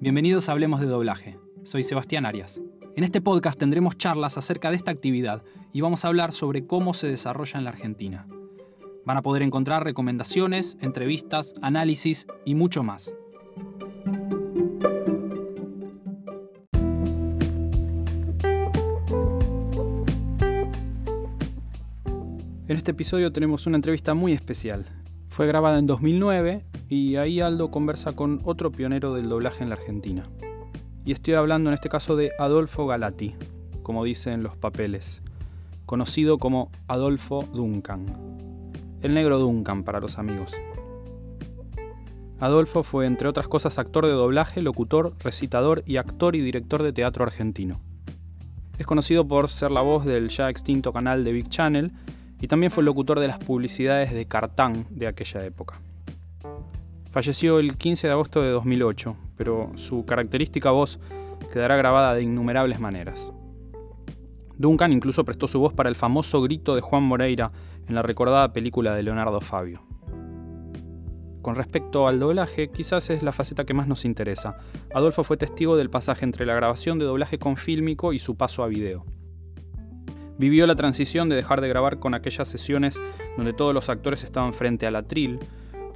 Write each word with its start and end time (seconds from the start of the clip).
Bienvenidos 0.00 0.48
a 0.48 0.52
Hablemos 0.52 0.78
de 0.78 0.86
Doblaje. 0.86 1.40
Soy 1.64 1.82
Sebastián 1.82 2.24
Arias. 2.24 2.60
En 2.94 3.02
este 3.02 3.20
podcast 3.20 3.58
tendremos 3.58 3.98
charlas 3.98 4.38
acerca 4.38 4.70
de 4.70 4.76
esta 4.76 4.92
actividad 4.92 5.42
y 5.72 5.80
vamos 5.80 6.04
a 6.04 6.08
hablar 6.08 6.30
sobre 6.30 6.68
cómo 6.68 6.94
se 6.94 7.08
desarrolla 7.08 7.58
en 7.58 7.64
la 7.64 7.70
Argentina. 7.70 8.28
Van 9.04 9.16
a 9.16 9.22
poder 9.22 9.42
encontrar 9.42 9.82
recomendaciones, 9.82 10.78
entrevistas, 10.80 11.56
análisis 11.62 12.28
y 12.44 12.54
mucho 12.54 12.84
más. 12.84 13.12
En 22.68 22.76
este 22.76 22.92
episodio 22.92 23.32
tenemos 23.32 23.66
una 23.66 23.74
entrevista 23.74 24.14
muy 24.14 24.32
especial. 24.32 24.86
Fue 25.26 25.48
grabada 25.48 25.80
en 25.80 25.86
2009 25.86 26.64
y 26.88 27.16
ahí 27.16 27.40
Aldo 27.40 27.70
conversa 27.70 28.12
con 28.12 28.40
otro 28.44 28.72
pionero 28.72 29.14
del 29.14 29.28
doblaje 29.28 29.62
en 29.62 29.68
la 29.68 29.74
Argentina. 29.76 30.26
Y 31.04 31.12
estoy 31.12 31.34
hablando 31.34 31.70
en 31.70 31.74
este 31.74 31.88
caso 31.88 32.16
de 32.16 32.32
Adolfo 32.38 32.86
Galati, 32.86 33.34
como 33.82 34.04
dicen 34.04 34.42
los 34.42 34.56
papeles, 34.56 35.22
conocido 35.86 36.38
como 36.38 36.70
Adolfo 36.86 37.44
Duncan. 37.52 38.06
El 39.02 39.14
negro 39.14 39.38
Duncan 39.38 39.84
para 39.84 40.00
los 40.00 40.18
amigos. 40.18 40.52
Adolfo 42.40 42.82
fue, 42.82 43.06
entre 43.06 43.28
otras 43.28 43.48
cosas, 43.48 43.78
actor 43.78 44.06
de 44.06 44.12
doblaje, 44.12 44.62
locutor, 44.62 45.12
recitador 45.20 45.82
y 45.86 45.96
actor 45.96 46.36
y 46.36 46.40
director 46.40 46.82
de 46.82 46.92
teatro 46.92 47.24
argentino. 47.24 47.80
Es 48.78 48.86
conocido 48.86 49.26
por 49.26 49.50
ser 49.50 49.72
la 49.72 49.80
voz 49.80 50.04
del 50.04 50.28
ya 50.28 50.48
extinto 50.48 50.92
canal 50.92 51.24
de 51.24 51.32
Big 51.32 51.48
Channel 51.48 51.90
y 52.40 52.46
también 52.46 52.70
fue 52.70 52.84
locutor 52.84 53.18
de 53.18 53.26
las 53.26 53.38
publicidades 53.38 54.12
de 54.12 54.26
Cartán 54.26 54.86
de 54.90 55.08
aquella 55.08 55.44
época. 55.44 55.80
Falleció 57.18 57.58
el 57.58 57.76
15 57.76 58.06
de 58.06 58.12
agosto 58.12 58.42
de 58.42 58.50
2008, 58.50 59.16
pero 59.36 59.72
su 59.74 60.04
característica 60.06 60.70
voz 60.70 61.00
quedará 61.52 61.74
grabada 61.74 62.14
de 62.14 62.22
innumerables 62.22 62.78
maneras. 62.78 63.32
Duncan 64.56 64.92
incluso 64.92 65.24
prestó 65.24 65.48
su 65.48 65.58
voz 65.58 65.72
para 65.72 65.88
el 65.88 65.96
famoso 65.96 66.40
grito 66.42 66.76
de 66.76 66.80
Juan 66.80 67.02
Moreira 67.02 67.50
en 67.88 67.96
la 67.96 68.02
recordada 68.02 68.52
película 68.52 68.94
de 68.94 69.02
Leonardo 69.02 69.40
Fabio. 69.40 69.82
Con 71.42 71.56
respecto 71.56 72.06
al 72.06 72.20
doblaje, 72.20 72.70
quizás 72.70 73.10
es 73.10 73.24
la 73.24 73.32
faceta 73.32 73.64
que 73.64 73.74
más 73.74 73.88
nos 73.88 74.04
interesa. 74.04 74.56
Adolfo 74.94 75.24
fue 75.24 75.36
testigo 75.36 75.76
del 75.76 75.90
pasaje 75.90 76.24
entre 76.24 76.46
la 76.46 76.54
grabación 76.54 77.00
de 77.00 77.04
doblaje 77.04 77.40
con 77.40 77.56
fílmico 77.56 78.12
y 78.12 78.20
su 78.20 78.36
paso 78.36 78.62
a 78.62 78.68
video. 78.68 79.04
Vivió 80.38 80.68
la 80.68 80.76
transición 80.76 81.28
de 81.28 81.34
dejar 81.34 81.62
de 81.62 81.68
grabar 81.68 81.98
con 81.98 82.14
aquellas 82.14 82.46
sesiones 82.46 83.00
donde 83.36 83.54
todos 83.54 83.74
los 83.74 83.88
actores 83.88 84.22
estaban 84.22 84.54
frente 84.54 84.86
al 84.86 84.94
atril 84.94 85.40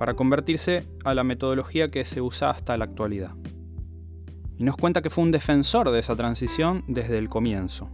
para 0.03 0.14
convertirse 0.14 0.84
a 1.05 1.14
la 1.14 1.22
metodología 1.22 1.89
que 1.89 2.05
se 2.05 2.20
usa 2.20 2.50
hasta 2.50 2.77
la 2.77 2.86
actualidad. 2.86 3.36
Y 4.58 4.64
nos 4.64 4.77
cuenta 4.77 5.00
que 5.00 5.11
fue 5.11 5.22
un 5.22 5.31
defensor 5.31 5.92
de 5.92 6.00
esa 6.00 6.17
transición 6.17 6.83
desde 6.89 7.19
el 7.19 7.28
comienzo. 7.28 7.89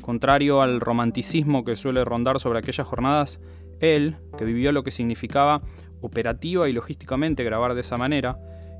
Contrario 0.00 0.62
al 0.62 0.80
romanticismo 0.80 1.62
que 1.62 1.76
suele 1.76 2.06
rondar 2.06 2.40
sobre 2.40 2.60
aquellas 2.60 2.86
jornadas, 2.86 3.38
él, 3.80 4.16
que 4.38 4.46
vivió 4.46 4.72
lo 4.72 4.82
que 4.82 4.92
significaba 4.92 5.60
operativa 6.00 6.70
y 6.70 6.72
logísticamente 6.72 7.44
grabar 7.44 7.74
de 7.74 7.82
esa 7.82 7.98
manera, 7.98 8.38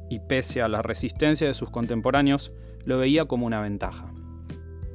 y 0.08 0.20
pese 0.20 0.62
a 0.62 0.68
la 0.68 0.80
resistencia 0.80 1.46
de 1.46 1.52
sus 1.52 1.68
contemporáneos, 1.68 2.55
lo 2.86 2.96
veía 2.96 3.27
como 3.27 3.44
una 3.44 3.61
ventaja. 3.61 4.14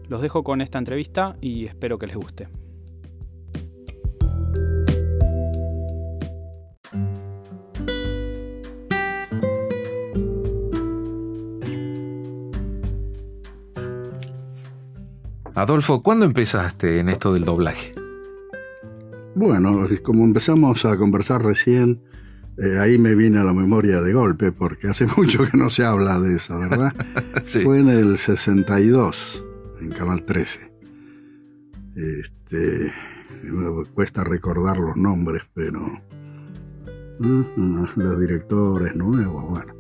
Los 0.09 0.23
dejo 0.23 0.43
con 0.43 0.61
esta 0.61 0.79
entrevista 0.79 1.38
y 1.41 1.67
espero 1.67 1.99
que 1.99 2.07
les 2.07 2.16
guste. 2.17 2.47
Adolfo, 15.55 16.03
¿cuándo 16.03 16.25
empezaste 16.25 16.99
en 16.99 17.07
esto 17.07 17.33
del 17.33 17.45
doblaje? 17.45 17.95
Bueno, 19.35 19.88
como 20.03 20.25
empezamos 20.25 20.83
a 20.83 20.97
conversar 20.97 21.43
recién, 21.43 22.01
eh, 22.57 22.77
ahí 22.77 22.97
me 22.97 23.16
viene 23.16 23.39
a 23.39 23.45
la 23.45 23.53
memoria 23.53 24.01
de 24.01 24.11
golpe, 24.11 24.51
porque 24.51 24.89
hace 24.89 25.07
mucho 25.17 25.45
que 25.49 25.57
no 25.57 25.69
se 25.69 25.85
habla 25.85 26.19
de 26.19 26.35
eso, 26.35 26.59
¿verdad? 26.59 26.94
sí. 27.44 27.61
Fue 27.61 27.79
en 27.79 27.89
el 27.89 28.17
62, 28.17 29.45
en 29.81 29.91
Canal 29.91 30.23
13. 30.23 30.71
Este, 31.95 32.94
me 33.44 33.85
cuesta 33.94 34.25
recordar 34.25 34.77
los 34.77 34.97
nombres, 34.97 35.44
pero 35.53 35.79
uh, 37.19 37.88
los 37.95 38.19
directores 38.19 38.94
nuevos, 38.94 39.49
bueno. 39.49 39.73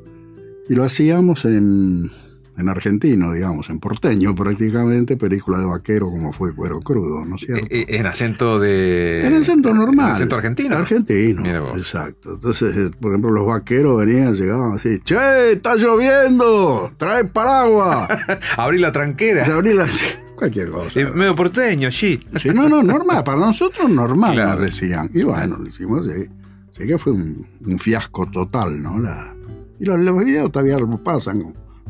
Y 0.69 0.75
lo 0.75 0.85
hacíamos 0.85 1.43
en, 1.43 2.11
en 2.57 2.69
argentino, 2.69 3.33
digamos, 3.33 3.69
en 3.69 3.79
porteño 3.79 4.33
prácticamente, 4.33 5.17
película 5.17 5.59
de 5.59 5.65
vaquero 5.65 6.09
como 6.09 6.31
fue 6.31 6.53
Cuero 6.55 6.79
Crudo, 6.79 7.25
¿no 7.25 7.35
es 7.35 7.41
cierto? 7.41 7.65
Eh, 7.69 7.85
En 7.89 8.05
acento 8.05 8.59
de... 8.59 9.25
En 9.27 9.33
acento 9.35 9.73
normal. 9.73 10.07
¿En 10.07 10.11
acento 10.13 10.35
argentino? 10.37 10.75
Argentino, 10.75 11.41
Mira 11.41 11.59
vos. 11.61 11.73
exacto. 11.81 12.33
Entonces, 12.35 12.75
eh, 12.77 12.91
por 12.99 13.11
ejemplo, 13.11 13.31
los 13.31 13.45
vaqueros 13.45 13.97
venían, 14.05 14.33
llegaban 14.33 14.73
así, 14.73 14.99
¡Che, 15.03 15.51
está 15.53 15.75
lloviendo! 15.75 16.91
¡Trae 16.97 17.25
paraguas! 17.25 18.07
Abrí 18.57 18.77
la 18.79 18.91
tranquera. 18.91 19.43
Se 19.45 19.51
abría 19.51 19.73
la- 19.75 19.87
cualquier 20.35 20.69
cosa. 20.69 20.99
Eh, 20.99 21.11
medio 21.13 21.35
porteño, 21.35 21.91
sí. 21.91 22.19
Sí, 22.39 22.49
no, 22.53 22.67
no, 22.69 22.81
normal, 22.83 23.23
para 23.23 23.37
nosotros 23.37 23.89
normal 23.89 24.33
Claro. 24.33 24.51
nos 24.51 24.61
decían. 24.61 25.09
Y 25.13 25.23
bueno, 25.23 25.57
lo 25.57 25.67
hicimos 25.67 26.07
así. 26.07 26.25
Así 26.71 26.85
que 26.87 26.97
fue 26.97 27.13
un, 27.13 27.45
un 27.65 27.79
fiasco 27.79 28.25
total, 28.29 28.81
¿no? 28.81 28.99
La, 28.99 29.33
y 29.79 29.85
los, 29.85 29.99
los 29.99 30.23
videos 30.23 30.51
todavía 30.51 30.77
pasan, 31.03 31.41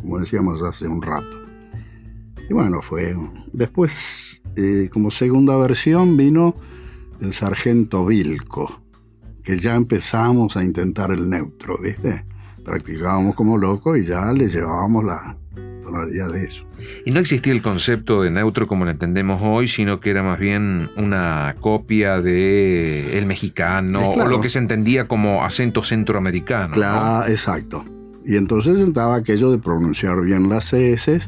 como 0.05 0.19
decíamos 0.19 0.61
hace 0.61 0.87
un 0.87 1.01
rato. 1.01 1.41
Y 2.47 2.53
bueno, 2.53 2.81
fue. 2.81 3.15
Después, 3.51 4.41
eh, 4.55 4.87
como 4.93 5.09
segunda 5.09 5.57
versión, 5.57 6.15
vino 6.15 6.55
el 7.19 7.33
Sargento 7.33 8.05
Vilco, 8.05 8.81
que 9.43 9.57
ya 9.57 9.75
empezamos 9.75 10.55
a 10.57 10.63
intentar 10.63 11.11
el 11.11 11.27
neutro, 11.27 11.77
¿viste? 11.81 12.23
Practicábamos 12.63 13.35
como 13.35 13.57
locos 13.57 13.97
y 13.97 14.03
ya 14.03 14.31
le 14.31 14.47
llevábamos 14.47 15.05
la 15.05 15.37
tonalidad 15.83 16.31
de 16.31 16.45
eso. 16.45 16.65
Y 17.03 17.11
no 17.11 17.19
existía 17.19 17.53
el 17.53 17.63
concepto 17.63 18.21
de 18.21 18.29
neutro 18.29 18.67
como 18.67 18.85
lo 18.85 18.91
entendemos 18.91 19.41
hoy, 19.43 19.67
sino 19.67 19.99
que 19.99 20.11
era 20.11 20.21
más 20.21 20.39
bien 20.39 20.89
una 20.97 21.55
copia 21.59 22.21
de 22.21 23.17
el 23.17 23.25
mexicano 23.25 24.13
claro. 24.13 24.29
o 24.29 24.29
lo 24.29 24.41
que 24.41 24.49
se 24.49 24.59
entendía 24.59 25.07
como 25.07 25.43
acento 25.43 25.81
centroamericano. 25.81 26.69
¿no? 26.69 26.73
Claro, 26.73 27.27
exacto. 27.31 27.85
Y 28.25 28.37
entonces 28.37 28.81
estaba 28.81 29.15
aquello 29.15 29.51
de 29.51 29.59
pronunciar 29.59 30.21
bien 30.21 30.49
las 30.49 30.73
S, 30.73 31.19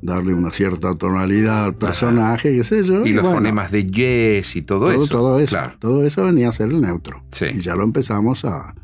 darle 0.00 0.32
una 0.32 0.50
cierta 0.50 0.94
tonalidad 0.94 1.64
al 1.64 1.74
personaje, 1.74 2.56
qué 2.56 2.64
sé 2.64 2.82
yo. 2.82 3.04
Y 3.04 3.12
los 3.12 3.22
bueno, 3.22 3.38
fonemas 3.38 3.70
de 3.70 3.84
yes 3.84 4.56
y 4.56 4.62
todo, 4.62 4.90
todo, 4.90 4.92
eso. 5.04 5.08
todo 5.08 5.38
eso. 5.38 5.56
Claro. 5.56 5.72
Todo 5.78 6.06
eso 6.06 6.24
venía 6.24 6.48
a 6.48 6.52
ser 6.52 6.70
el 6.70 6.80
neutro. 6.80 7.22
Sí. 7.32 7.46
Y 7.54 7.58
ya 7.58 7.76
lo 7.76 7.84
empezamos 7.84 8.46
a, 8.46 8.74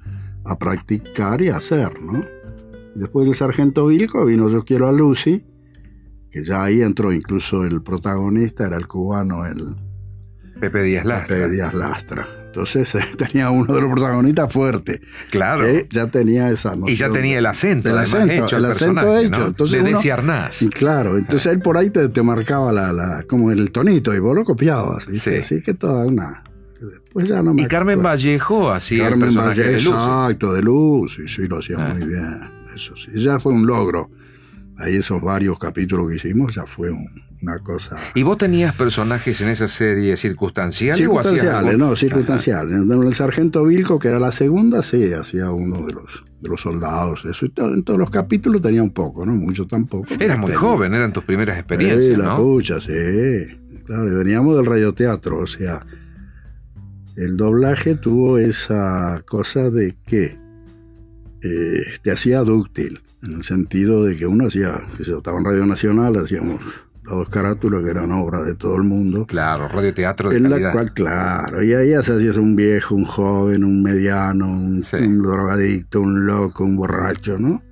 a 0.44 0.58
practicar 0.58 1.40
y 1.40 1.48
a 1.48 1.56
hacer, 1.56 2.00
¿no? 2.02 2.22
Después 2.94 3.26
del 3.26 3.34
Sargento 3.34 3.86
Vilco 3.86 4.24
vino 4.24 4.48
Yo 4.48 4.64
Quiero 4.64 4.88
a 4.88 4.92
Lucy, 4.92 5.44
que 6.30 6.44
ya 6.44 6.64
ahí 6.64 6.82
entró 6.82 7.12
incluso 7.12 7.64
el 7.64 7.82
protagonista, 7.82 8.66
era 8.66 8.76
el 8.76 8.86
cubano, 8.86 9.46
el 9.46 9.76
Pepe 10.60 10.82
Díaz 10.82 11.04
Lastra. 11.04 11.36
Pepe 11.36 11.50
Díaz 11.50 11.74
Lastra. 11.74 12.45
Entonces 12.56 12.94
eh, 12.94 13.00
tenía 13.18 13.50
uno 13.50 13.74
de 13.74 13.82
los 13.82 13.90
protagonistas 13.92 14.50
fuerte, 14.50 15.02
Claro. 15.30 15.62
que 15.64 15.86
ya 15.90 16.06
tenía 16.06 16.50
esa 16.50 16.70
noción. 16.70 16.88
Y 16.88 16.94
ya 16.94 17.10
tenía 17.10 17.38
el 17.38 17.44
acento, 17.44 17.90
El 17.90 17.98
acento, 17.98 18.32
hecho, 18.32 18.56
el 18.56 18.64
acento 18.64 19.18
hecho. 19.18 19.30
¿no? 19.30 19.46
Entonces 19.48 19.82
de 19.82 19.88
uno- 19.90 19.96
Desi 19.98 20.08
Arnaz. 20.10 20.54
Sí, 20.56 20.70
claro. 20.70 21.18
Entonces 21.18 21.52
él 21.52 21.58
por 21.60 21.76
ahí 21.76 21.90
te, 21.90 22.08
te 22.08 22.22
marcaba 22.22 22.72
la, 22.72 22.94
la, 22.94 23.24
como 23.28 23.50
el 23.50 23.70
tonito 23.70 24.14
y 24.14 24.20
vos 24.20 24.34
lo 24.34 24.44
copiabas. 24.44 25.06
¿viste? 25.06 25.42
Sí. 25.42 25.54
Así 25.56 25.62
que 25.62 25.74
toda 25.74 26.06
una. 26.06 26.44
Después 26.80 27.28
ya 27.28 27.42
no 27.42 27.52
me 27.52 27.62
Y 27.62 27.66
Carmen 27.66 27.98
acuerdo. 27.98 28.08
Vallejo 28.16 28.70
hacía 28.72 29.04
el 29.04 29.10
Carmen 29.10 29.20
personaje 29.34 29.48
Valle, 29.60 29.62
de 29.64 29.72
Lucy. 29.74 29.88
exacto, 29.90 30.52
de 30.54 30.62
Luz. 30.62 31.14
Sí, 31.14 31.28
sí, 31.28 31.46
lo 31.46 31.58
hacía 31.58 31.76
Ah. 31.78 31.94
muy 31.94 32.06
bien. 32.06 32.40
Eso 32.74 32.96
sí. 32.96 33.10
Ya 33.16 33.38
fue 33.38 33.52
un 33.52 33.66
logro. 33.66 34.10
Ahí 34.78 34.96
esos 34.96 35.20
varios 35.20 35.58
capítulos 35.58 36.08
que 36.08 36.16
hicimos 36.16 36.54
ya 36.54 36.64
fue 36.64 36.90
un- 36.90 37.22
una 37.42 37.58
cosa. 37.58 37.96
¿Y 38.14 38.22
vos 38.22 38.38
tenías 38.38 38.74
personajes 38.74 39.40
en 39.40 39.48
esa 39.48 39.68
serie 39.68 40.16
circunstanciales 40.16 40.96
Circunstanciales, 40.98 41.78
no, 41.78 41.94
circunstanciales. 41.96 42.72
En 42.72 42.90
el 43.02 43.14
Sargento 43.14 43.64
Vilco, 43.64 43.98
que 43.98 44.08
era 44.08 44.18
la 44.18 44.32
segunda, 44.32 44.82
sí, 44.82 45.12
hacía 45.12 45.50
uno 45.50 45.84
de 45.86 45.92
los, 45.92 46.24
de 46.40 46.48
los 46.48 46.60
soldados. 46.60 47.24
Eso, 47.24 47.46
y 47.46 47.50
todo- 47.50 47.74
en 47.74 47.82
todos 47.82 47.98
los 47.98 48.10
capítulos 48.10 48.62
tenía 48.62 48.82
un 48.82 48.90
poco, 48.92 49.24
¿no? 49.26 49.32
Mucho 49.32 49.66
tampoco. 49.66 50.06
Eras 50.18 50.38
muy 50.38 50.46
Tenía. 50.46 50.58
joven, 50.60 50.94
eran 50.94 51.12
tus 51.12 51.24
primeras 51.24 51.56
Sí, 51.56 51.60
experiencias, 51.60 52.18
la 52.18 52.24
¿no? 52.26 52.36
pucha, 52.38 52.80
sí. 52.80 52.92
Claro, 53.84 54.10
y 54.10 54.16
veníamos 54.16 54.56
del 54.56 54.66
radioteatro, 54.66 55.38
o 55.38 55.46
sea, 55.46 55.84
el 57.16 57.36
doblaje 57.36 57.94
tuvo 57.94 58.38
esa 58.38 59.22
cosa 59.26 59.70
de 59.70 59.96
que 60.06 60.38
eh, 61.42 61.82
te 62.02 62.10
hacía 62.10 62.40
dúctil, 62.40 63.00
en 63.22 63.34
el 63.34 63.44
sentido 63.44 64.04
de 64.04 64.16
que 64.16 64.26
uno 64.26 64.46
hacía, 64.48 64.80
que 64.96 65.04
se 65.04 65.12
estaba 65.16 65.38
en 65.38 65.44
Radio 65.44 65.66
Nacional, 65.66 66.16
hacíamos 66.16 66.60
las 67.06 67.14
dos 67.16 67.28
carátulas 67.28 67.82
que 67.82 67.90
eran 67.90 68.10
obras 68.12 68.44
de 68.46 68.54
todo 68.54 68.76
el 68.76 68.82
mundo. 68.82 69.26
Claro, 69.26 69.68
radioteatro 69.68 70.30
de 70.30 70.36
En 70.36 70.42
la 70.44 70.50
calidad. 70.50 70.72
cual, 70.72 70.92
claro, 70.94 71.62
y 71.62 71.72
ahí 71.72 71.92
hacías 71.94 72.36
un 72.36 72.56
viejo, 72.56 72.94
un 72.94 73.04
joven, 73.04 73.64
un 73.64 73.82
mediano, 73.82 74.48
un, 74.48 74.82
Sí. 74.82 74.96
un 74.96 75.22
drogadicto, 75.22 76.00
un 76.00 76.26
loco, 76.26 76.64
un 76.64 76.76
borracho, 76.76 77.38
¿no? 77.38 77.62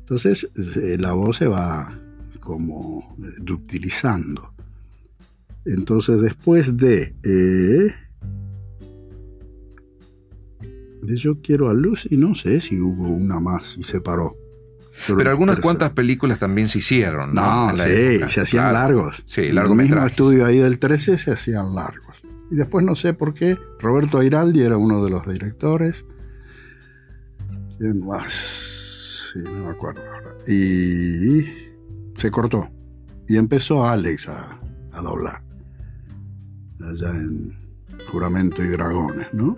Entonces 0.00 0.48
eh, 0.76 0.96
la 0.98 1.12
voz 1.12 1.36
se 1.36 1.46
va 1.46 1.96
como 2.40 3.14
ductilizando. 3.38 4.52
Entonces 5.64 6.20
después 6.20 6.76
de... 6.76 7.14
eh, 7.22 7.92
de 11.02 11.16
Yo 11.16 11.40
quiero 11.40 11.68
a 11.70 11.74
Luz 11.74 12.06
y 12.10 12.16
no 12.16 12.34
sé 12.34 12.60
si 12.60 12.80
hubo 12.80 13.08
una 13.08 13.40
más 13.40 13.76
y 13.78 13.82
se 13.82 14.00
paró. 14.00 14.36
Pero 15.06 15.30
algunas 15.30 15.56
tercera. 15.56 15.62
cuantas 15.62 15.90
películas 15.90 16.38
también 16.38 16.68
se 16.68 16.78
hicieron, 16.78 17.32
¿no? 17.34 17.72
No, 17.72 17.78
sí, 17.82 17.90
época, 17.90 18.30
se 18.30 18.40
hacían 18.40 18.70
claro. 18.70 18.78
largos. 18.96 19.22
Sí, 19.26 19.42
En 19.42 19.58
el 19.58 19.70
mismo 19.70 20.04
estudio 20.06 20.46
ahí 20.46 20.58
del 20.58 20.78
13 20.78 21.18
se 21.18 21.30
hacían 21.32 21.74
largos. 21.74 22.22
Y 22.50 22.56
después 22.56 22.84
no 22.84 22.94
sé 22.94 23.14
por 23.14 23.32
qué, 23.34 23.56
Roberto 23.78 24.18
Airaldi 24.18 24.62
era 24.62 24.76
uno 24.76 25.04
de 25.04 25.10
los 25.10 25.26
directores. 25.26 26.04
¿Quién 27.78 28.06
más? 28.06 28.32
Sí, 29.32 29.38
no 29.38 29.64
me 29.64 29.70
acuerdo 29.70 30.02
ahora. 30.12 30.34
Y 30.46 31.44
se 32.16 32.30
cortó. 32.30 32.68
Y 33.28 33.36
empezó 33.36 33.86
Alex 33.86 34.28
a, 34.28 34.58
a 34.92 35.00
doblar. 35.00 35.42
Allá 36.80 37.10
en 37.10 37.56
Juramento 38.08 38.62
y 38.64 38.68
Dragones, 38.68 39.28
¿no? 39.32 39.56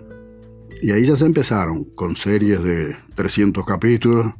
Y 0.81 0.91
ahí 0.91 1.05
ya 1.05 1.15
se 1.15 1.25
empezaron 1.25 1.85
con 1.95 2.15
series 2.15 2.61
de 2.61 2.95
300 3.15 3.65
capítulos, 3.65 4.33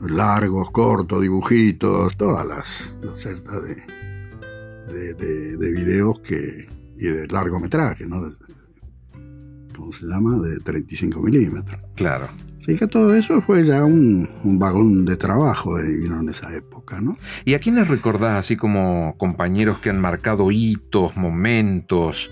largos, 0.00 0.70
cortos, 0.70 1.20
dibujitos, 1.22 2.16
todas 2.16 2.46
las, 2.46 2.96
certas 3.14 3.62
de, 3.62 3.76
de, 4.92 5.14
de- 5.14 5.56
de 5.56 5.72
videos 5.72 6.20
que, 6.20 6.68
y 6.96 7.06
de 7.06 7.26
largometraje, 7.28 8.06
¿no? 8.06 8.22
¿Cómo 9.76 9.92
se 9.92 10.06
llama? 10.06 10.38
De 10.46 10.58
35 10.60 11.20
milímetros. 11.20 11.80
Claro. 11.96 12.28
Así 12.58 12.76
que 12.76 12.86
todo 12.86 13.14
eso 13.14 13.40
fue 13.40 13.64
ya 13.64 13.84
un, 13.84 14.28
un 14.44 14.58
vagón 14.58 15.06
de 15.06 15.16
trabajo 15.16 15.76
vino 15.76 16.20
en 16.20 16.28
esa 16.28 16.54
época, 16.54 17.00
¿no? 17.00 17.16
¿Y 17.46 17.54
a 17.54 17.58
quiénes 17.58 17.88
recordás 17.88 18.38
así 18.40 18.56
como 18.56 19.14
compañeros 19.16 19.78
que 19.78 19.88
han 19.88 19.98
marcado 20.00 20.50
hitos, 20.50 21.16
momentos? 21.16 22.30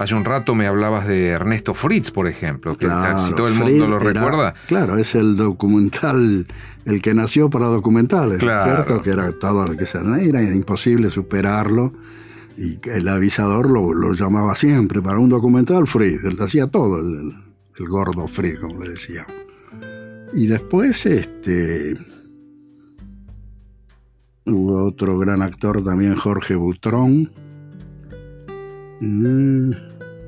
Hace 0.00 0.14
un 0.14 0.24
rato 0.24 0.54
me 0.54 0.66
hablabas 0.66 1.06
de 1.06 1.26
Ernesto 1.28 1.74
Fritz, 1.74 2.10
por 2.10 2.26
ejemplo, 2.26 2.74
que 2.74 2.86
casi 2.86 3.34
todo 3.34 3.48
el 3.48 3.54
mundo 3.54 3.86
lo 3.86 4.00
era- 4.00 4.12
recuerda. 4.22 4.54
Claro, 4.66 4.96
es 4.96 5.14
el 5.14 5.36
documental, 5.36 6.46
el 6.86 7.02
que 7.02 7.12
nació 7.12 7.50
para 7.50 7.66
documentales, 7.66 8.38
Claro. 8.38 8.82
¿cierto? 8.82 9.02
Que 9.02 9.10
era 9.10 9.30
todo 9.38 9.66
lo 9.66 9.76
que 9.76 9.84
se 9.84 9.98
era 9.98 10.42
imposible 10.42 11.10
superarlo. 11.10 11.92
Y 12.56 12.78
el 12.88 13.08
avisador 13.08 13.70
lo, 13.70 13.92
lo 13.92 14.14
llamaba 14.14 14.56
siempre 14.56 15.02
para 15.02 15.18
un 15.18 15.28
documental 15.28 15.86
Fred, 15.86 16.24
él 16.24 16.38
hacía 16.40 16.66
todo, 16.66 16.98
el, 17.00 17.34
gordo 17.86 18.26
Fred, 18.26 18.58
como 18.58 18.82
le 18.82 18.92
decía. 18.92 19.26
Y 20.32 20.46
después, 20.46 21.04
este. 21.04 21.94
Hubo 24.46 24.82
otro 24.86 25.18
gran 25.18 25.42
actor 25.42 25.84
también, 25.84 26.14
Jorge 26.16 26.54
Butrón. 26.54 27.30
Mm, 29.02 29.72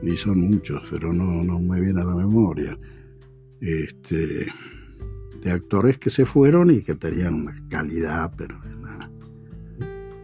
y 0.03 0.17
son 0.17 0.41
muchos, 0.41 0.83
pero 0.91 1.13
no, 1.13 1.45
no 1.45 1.59
me 1.61 1.81
viene 1.81 2.01
a 2.01 2.05
la 2.05 2.15
memoria. 2.15 2.77
Este, 3.61 4.47
de 5.41 5.51
actores 5.51 5.99
que 5.99 6.11
se 6.11 6.27
fueron 6.27 6.71
y 6.71 6.83
que 6.83 6.95
tenían 6.95 7.35
una 7.35 7.55
calidad, 7.69 8.33
pero 8.37 8.57
una- 8.81 9.11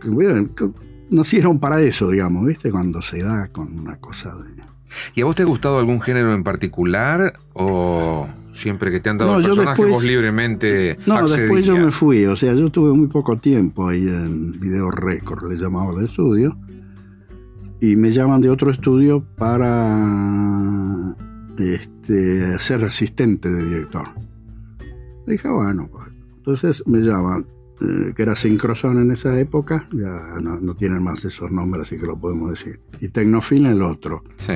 que, 0.01 0.09
bueno, 0.11 0.55
que 0.55 0.71
nacieron 1.11 1.59
para 1.59 1.81
eso, 1.83 2.11
digamos, 2.11 2.47
¿viste? 2.47 2.71
Cuando 2.71 3.01
se 3.03 3.23
da 3.23 3.49
con 3.49 3.73
una 3.79 3.97
cosa 3.97 4.35
de... 4.37 4.63
¿Y 5.15 5.21
a 5.21 5.25
vos 5.25 5.35
te 5.37 5.43
ha 5.43 5.47
gustado 5.47 5.79
algún 5.79 6.01
género 6.01 6.35
en 6.35 6.43
particular 6.43 7.35
o 7.53 8.27
siempre 8.55 8.91
que 8.91 9.01
te 9.01 9.11
han 9.11 9.19
dado 9.19 9.33
No, 9.33 9.39
el 9.39 9.45
yo 9.45 9.51
personaje 9.55 9.83
después- 9.83 9.91
vos 10.03 10.05
libremente 10.05 10.99
No, 11.07 11.27
después 11.29 11.67
yo 11.67 11.75
me 11.75 11.79
accedías? 11.81 11.95
fui, 11.95 12.25
o 12.27 12.37
sea, 12.37 12.55
yo 12.55 12.71
tuve 12.71 12.93
muy 12.97 13.07
poco 13.09 13.37
tiempo 13.39 13.87
ahí 13.89 14.09
en 14.09 14.59
Video 14.59 14.91
Record, 14.91 15.49
le 15.51 15.57
llamaba 15.57 15.93
el 15.99 16.05
estudio, 16.05 16.57
y 17.81 17.97
me 17.97 18.11
llaman 18.11 18.41
de 18.41 18.51
otro 18.51 18.71
estudio 18.71 19.25
para 19.37 21.15
este, 21.59 22.59
ser 22.59 22.85
asistente 22.85 23.51
de 23.51 23.65
director. 23.65 24.09
Dije, 25.27 25.49
bueno, 25.49 25.89
pues. 25.91 26.07
entonces 26.37 26.83
me 26.87 27.01
llaman, 27.01 27.47
eh, 27.81 28.13
que 28.15 28.23
era 28.23 28.35
Synchrozone 28.35 29.03
en 29.03 29.13
esa 29.13 29.39
época, 29.39 29.87
ya 29.93 30.41
no, 30.41 30.59
no 30.59 30.75
tienen 30.75 31.03
más 31.03 31.25
esos 31.25 31.51
nombres, 31.51 31.83
así 31.83 31.99
que 31.99 32.07
lo 32.07 32.19
podemos 32.19 32.51
decir, 32.51 32.81
y 33.01 33.09
Tecnofilm 33.09 33.67
el 33.67 33.83
otro. 33.83 34.25
Sí. 34.37 34.55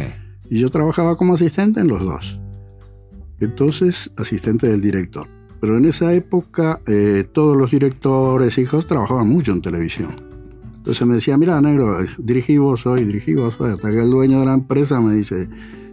Y 0.49 0.59
yo 0.59 0.71
trabajaba 0.71 1.17
como 1.17 1.35
asistente 1.35 1.81
en 1.81 1.89
los 1.89 2.01
dos. 2.01 2.41
Entonces, 3.41 4.13
asistente 4.17 4.69
del 4.69 4.81
director. 4.81 5.29
Pero 5.61 5.77
en 5.77 5.85
esa 5.85 6.13
época, 6.13 6.81
eh, 6.87 7.25
todos 7.33 7.57
los 7.57 7.71
directores, 7.71 8.59
hijos, 8.59 8.87
trabajaban 8.87 9.29
mucho 9.29 9.53
en 9.53 9.63
televisión. 9.63 10.32
Entonces 10.83 11.07
me 11.07 11.15
decía, 11.15 11.37
mira, 11.39 11.61
negro, 11.61 11.97
dirigí 12.19 12.59
vos 12.59 12.87
hoy, 12.87 13.05
dirigí 13.05 13.35
vos 13.35 13.55
hoy. 13.61 13.71
Hasta 13.71 13.89
que 13.93 14.01
el 14.01 14.11
dueño 14.11 14.41
de 14.41 14.47
la 14.47 14.55
empresa 14.55 15.01
me 15.01 15.15
dice, 15.15 15.49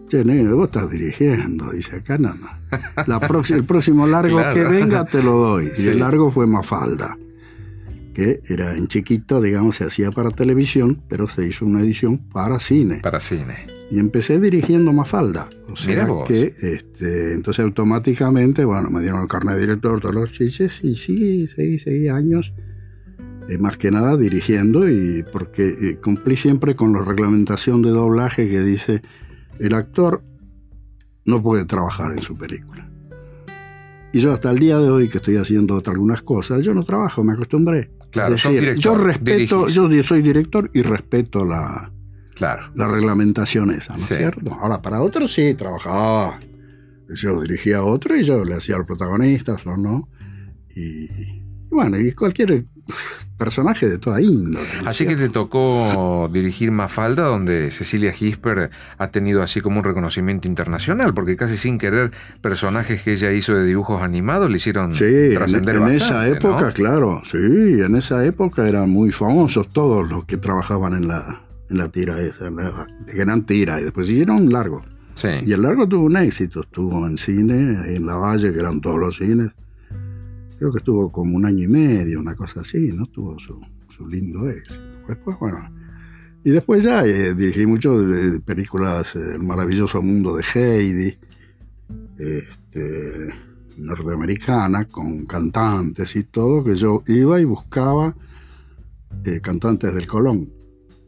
che, 0.08 0.26
negro, 0.26 0.56
vos 0.58 0.66
estás 0.66 0.90
dirigiendo. 0.90 1.70
Dice, 1.72 1.98
acá 1.98 2.18
no, 2.18 2.34
no. 2.34 2.48
La 3.06 3.22
el 3.50 3.64
próximo 3.66 4.08
largo 4.08 4.38
Claro. 4.38 4.56
que 4.56 4.64
venga 4.64 5.06
te 5.06 5.22
lo 5.22 5.34
doy. 5.34 5.66
Y 5.78 5.82
Sí. 5.82 5.88
el 5.90 6.00
largo 6.00 6.32
fue 6.32 6.48
Mafalda, 6.48 7.20
que 8.16 8.42
era 8.50 8.76
en 8.76 8.88
chiquito, 8.88 9.40
digamos, 9.40 9.76
se 9.76 9.84
hacía 9.84 10.10
para 10.10 10.32
televisión, 10.32 11.04
pero 11.08 11.28
se 11.28 11.46
hizo 11.46 11.68
una 11.68 11.82
edición 11.82 12.18
para 12.18 12.60
cine. 12.60 13.00
Para 13.04 13.20
cine. 13.20 13.68
Y 13.92 14.00
empecé 14.00 14.40
dirigiendo 14.40 14.92
Mafalda. 14.92 15.52
O 15.72 15.78
sea 15.78 16.08
que, 16.28 16.56
este, 16.62 17.34
entonces 17.36 17.64
automáticamente, 17.64 18.66
bueno, 18.66 18.90
me 18.90 19.02
dieron 19.02 19.22
el 19.22 19.28
carnet 19.28 19.54
de 19.54 19.62
director, 19.62 20.02
todos 20.02 20.16
los 20.16 20.32
chiches, 20.32 20.84
y 20.84 20.96
sí, 20.96 21.48
seguí, 21.48 21.78
seguí 21.78 22.08
años, 22.08 22.54
eh, 23.50 23.58
más 23.58 23.78
que 23.78 23.92
nada 23.92 24.16
dirigiendo, 24.18 24.88
y 24.90 25.24
porque 25.32 25.68
eh, 25.68 25.98
cumplí 26.02 26.38
siempre 26.38 26.76
con 26.76 26.94
la 26.94 27.02
reglamentación 27.02 27.82
de 27.82 27.90
doblaje 27.90 28.48
que 28.50 28.62
dice, 28.62 29.02
el 29.60 29.74
actor 29.74 30.24
no 31.26 31.42
puede 31.42 31.66
trabajar 31.66 32.12
en 32.12 32.22
su 32.22 32.38
película. 32.38 32.90
Y 34.12 34.20
yo 34.20 34.34
hasta 34.34 34.50
el 34.52 34.60
día 34.60 34.78
de 34.80 34.90
hoy 34.90 35.10
que 35.10 35.18
estoy 35.18 35.38
haciendo 35.38 35.82
algunas 35.86 36.22
cosas, 36.22 36.64
yo 36.66 36.74
no 36.74 36.84
trabajo, 36.84 37.24
me 37.24 37.34
acostumbré. 37.34 37.92
Claro, 38.12 38.34
es 38.34 38.42
sos 38.42 38.54
decir, 38.54 38.70
director, 38.70 38.98
yo 38.98 39.04
respeto, 39.04 39.66
dirigís. 39.68 39.76
yo 39.76 40.04
soy 40.04 40.22
director 40.24 40.72
y 40.74 40.82
respeto 40.82 41.46
la, 41.46 41.92
Claro. 42.34 42.72
la 42.74 42.88
reglamentación 42.88 43.70
esa, 43.72 43.94
¿no 43.94 44.00
Sí. 44.00 44.14
es 44.14 44.18
cierto? 44.18 44.52
Ahora, 44.54 44.82
para 44.82 45.02
otros 45.02 45.32
sí, 45.34 45.54
trabajaba. 45.54 46.40
Yo 47.14 47.42
dirigía 47.42 47.80
a 47.80 47.84
otro 47.84 48.16
y 48.16 48.24
yo 48.24 48.44
le 48.46 48.56
hacía 48.56 48.76
a 48.76 48.78
los 48.80 48.88
protagonistas 48.88 49.66
o 49.68 49.78
no. 49.78 50.10
Y, 50.76 51.06
y 51.72 51.76
bueno, 51.76 52.00
y 52.00 52.12
cualquier 52.14 52.66
personaje 53.38 53.88
de 53.88 53.98
toda 53.98 54.22
índole. 54.22 54.68
¿no 54.82 54.82
es 54.82 54.88
Así 54.88 55.08
que 55.08 55.16
te 55.16 55.30
tocó 55.30 56.30
dirigir 56.32 56.72
Mafalda, 56.72 57.24
donde 57.24 57.72
Cecilia 57.72 58.12
Gisper 58.12 58.70
ha 58.98 59.08
tenido 59.12 59.42
así 59.42 59.62
como 59.62 59.78
un 59.80 59.84
reconocimiento 59.84 60.48
internacional, 60.48 61.14
porque 61.14 61.38
casi 61.38 61.56
sin 61.58 61.78
querer 61.78 62.12
personajes 62.42 63.02
que 63.02 63.14
ella 63.14 63.32
hizo 63.32 63.54
de 63.56 63.66
dibujos 63.66 64.02
animados 64.02 64.50
le 64.50 64.58
hicieron 64.58 64.94
Sí, 64.94 65.06
en, 65.06 65.34
trascender 65.36 65.78
en 65.78 65.88
esa 65.90 66.16
bastante, 66.16 66.38
época, 66.38 66.66
¿no? 66.68 66.74
claro, 66.74 67.22
sí, 67.24 67.38
en 67.38 67.96
esa 67.96 68.26
época 68.26 68.68
eran 68.68 68.90
muy 68.90 69.12
famosos 69.12 69.70
todos 69.70 70.08
los 70.10 70.26
que 70.26 70.38
trabajaban 70.38 70.94
en 70.94 71.08
la, 71.08 71.42
en 71.70 71.78
la 71.78 71.88
tira 71.90 72.20
esa, 72.20 72.48
en 72.48 72.58
la, 72.58 72.88
eran 73.14 73.46
tira, 73.46 73.80
y 73.80 73.84
después 73.84 74.10
hicieron 74.10 74.38
un 74.38 74.52
largo. 74.52 74.84
Sí. 75.14 75.30
Y 75.46 75.52
el 75.54 75.62
largo 75.62 75.88
tuvo 75.88 76.06
un 76.06 76.18
éxito, 76.18 76.62
estuvo 76.62 77.06
en 77.06 77.18
cine, 77.18 77.96
en 77.96 78.06
La 78.06 78.16
Valle, 78.16 78.54
que 78.54 78.60
eran 78.60 78.80
todos 78.80 78.98
los 78.98 79.18
cines. 79.18 79.52
Creo 80.60 80.72
que 80.72 80.78
estuvo 80.80 81.12
como 81.12 81.36
un 81.38 81.46
año 81.46 81.64
y 81.64 81.68
medio, 81.68 82.20
una 82.20 82.36
cosa 82.36 82.62
así, 82.62 82.92
¿no? 82.94 83.06
Tuvo 83.08 83.40
su, 83.40 83.60
su 83.90 84.08
lindo 84.08 84.48
éxito. 84.50 84.82
Después, 85.08 85.38
bueno. 85.40 85.58
Y 86.44 86.52
después 86.52 86.84
ya 86.84 87.04
eh, 87.06 87.34
dirigí 87.34 87.66
mucho 87.66 88.00
de, 88.02 88.32
de 88.32 88.40
películas, 88.40 89.16
eh, 89.16 89.36
El 89.36 89.44
maravilloso 89.44 90.02
mundo 90.02 90.36
de 90.38 90.44
Heidi, 90.54 91.18
este, 92.18 93.30
norteamericana, 93.78 94.86
con 94.86 95.26
cantantes 95.26 96.16
y 96.16 96.24
todo, 96.24 96.64
que 96.64 96.76
yo 96.76 97.04
iba 97.08 97.40
y 97.40 97.46
buscaba 97.46 98.16
eh, 99.26 99.40
cantantes 99.42 99.94
del 99.94 100.08
Colón. 100.08 100.50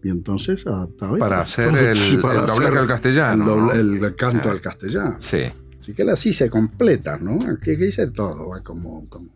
Y 0.03 0.09
entonces 0.09 0.65
adaptaba. 0.65 1.17
Para 1.17 1.41
hacer 1.41 1.67
el- 1.75 1.97
el 1.97 2.21
doblaje 2.21 2.51
hacer 2.51 2.77
al 2.77 2.87
castellano, 2.87 3.43
El, 3.43 3.49
doble- 3.49 3.99
¿no? 3.99 4.05
el 4.07 4.15
canto 4.15 4.49
Ah. 4.49 4.51
al 4.51 4.61
castellano. 4.61 5.15
Sí. 5.19 5.41
Así 5.79 5.93
que 5.93 6.03
así 6.03 6.31
se 6.33 6.49
completa, 6.49 7.17
¿no? 7.17 7.39
Que, 7.59 7.73
hice 7.73 8.07
todo, 8.07 8.51
como, 8.63 9.07
como- 9.09 9.29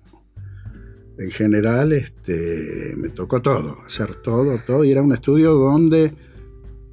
En 1.17 1.31
general, 1.31 1.93
este, 1.93 2.93
me 2.97 3.09
tocó 3.09 3.41
todo, 3.41 3.77
hacer 3.85 4.15
todo, 4.15 4.59
todo. 4.65 4.83
Y 4.83 4.91
era 4.91 5.01
un 5.01 5.13
estudio 5.13 5.53
donde 5.53 6.13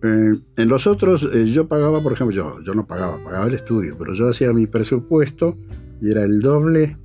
eh, 0.03 0.35
en 0.57 0.69
los 0.69 0.87
otros 0.87 1.29
eh, 1.33 1.45
yo 1.47 1.67
pagaba, 1.67 2.03
por 2.03 2.13
ejemplo, 2.13 2.35
yo, 2.35 2.61
yo 2.61 2.75
no 2.75 2.87
pagaba, 2.87 3.23
pagaba 3.23 3.47
el 3.47 3.55
estudio, 3.55 3.97
pero 3.99 4.13
yo 4.15 4.29
hacía 4.29 4.53
mi 4.53 4.67
presupuesto 4.67 5.57
y 6.01 6.11
era 6.11 6.23
el 6.25 6.41
doble 6.41 6.97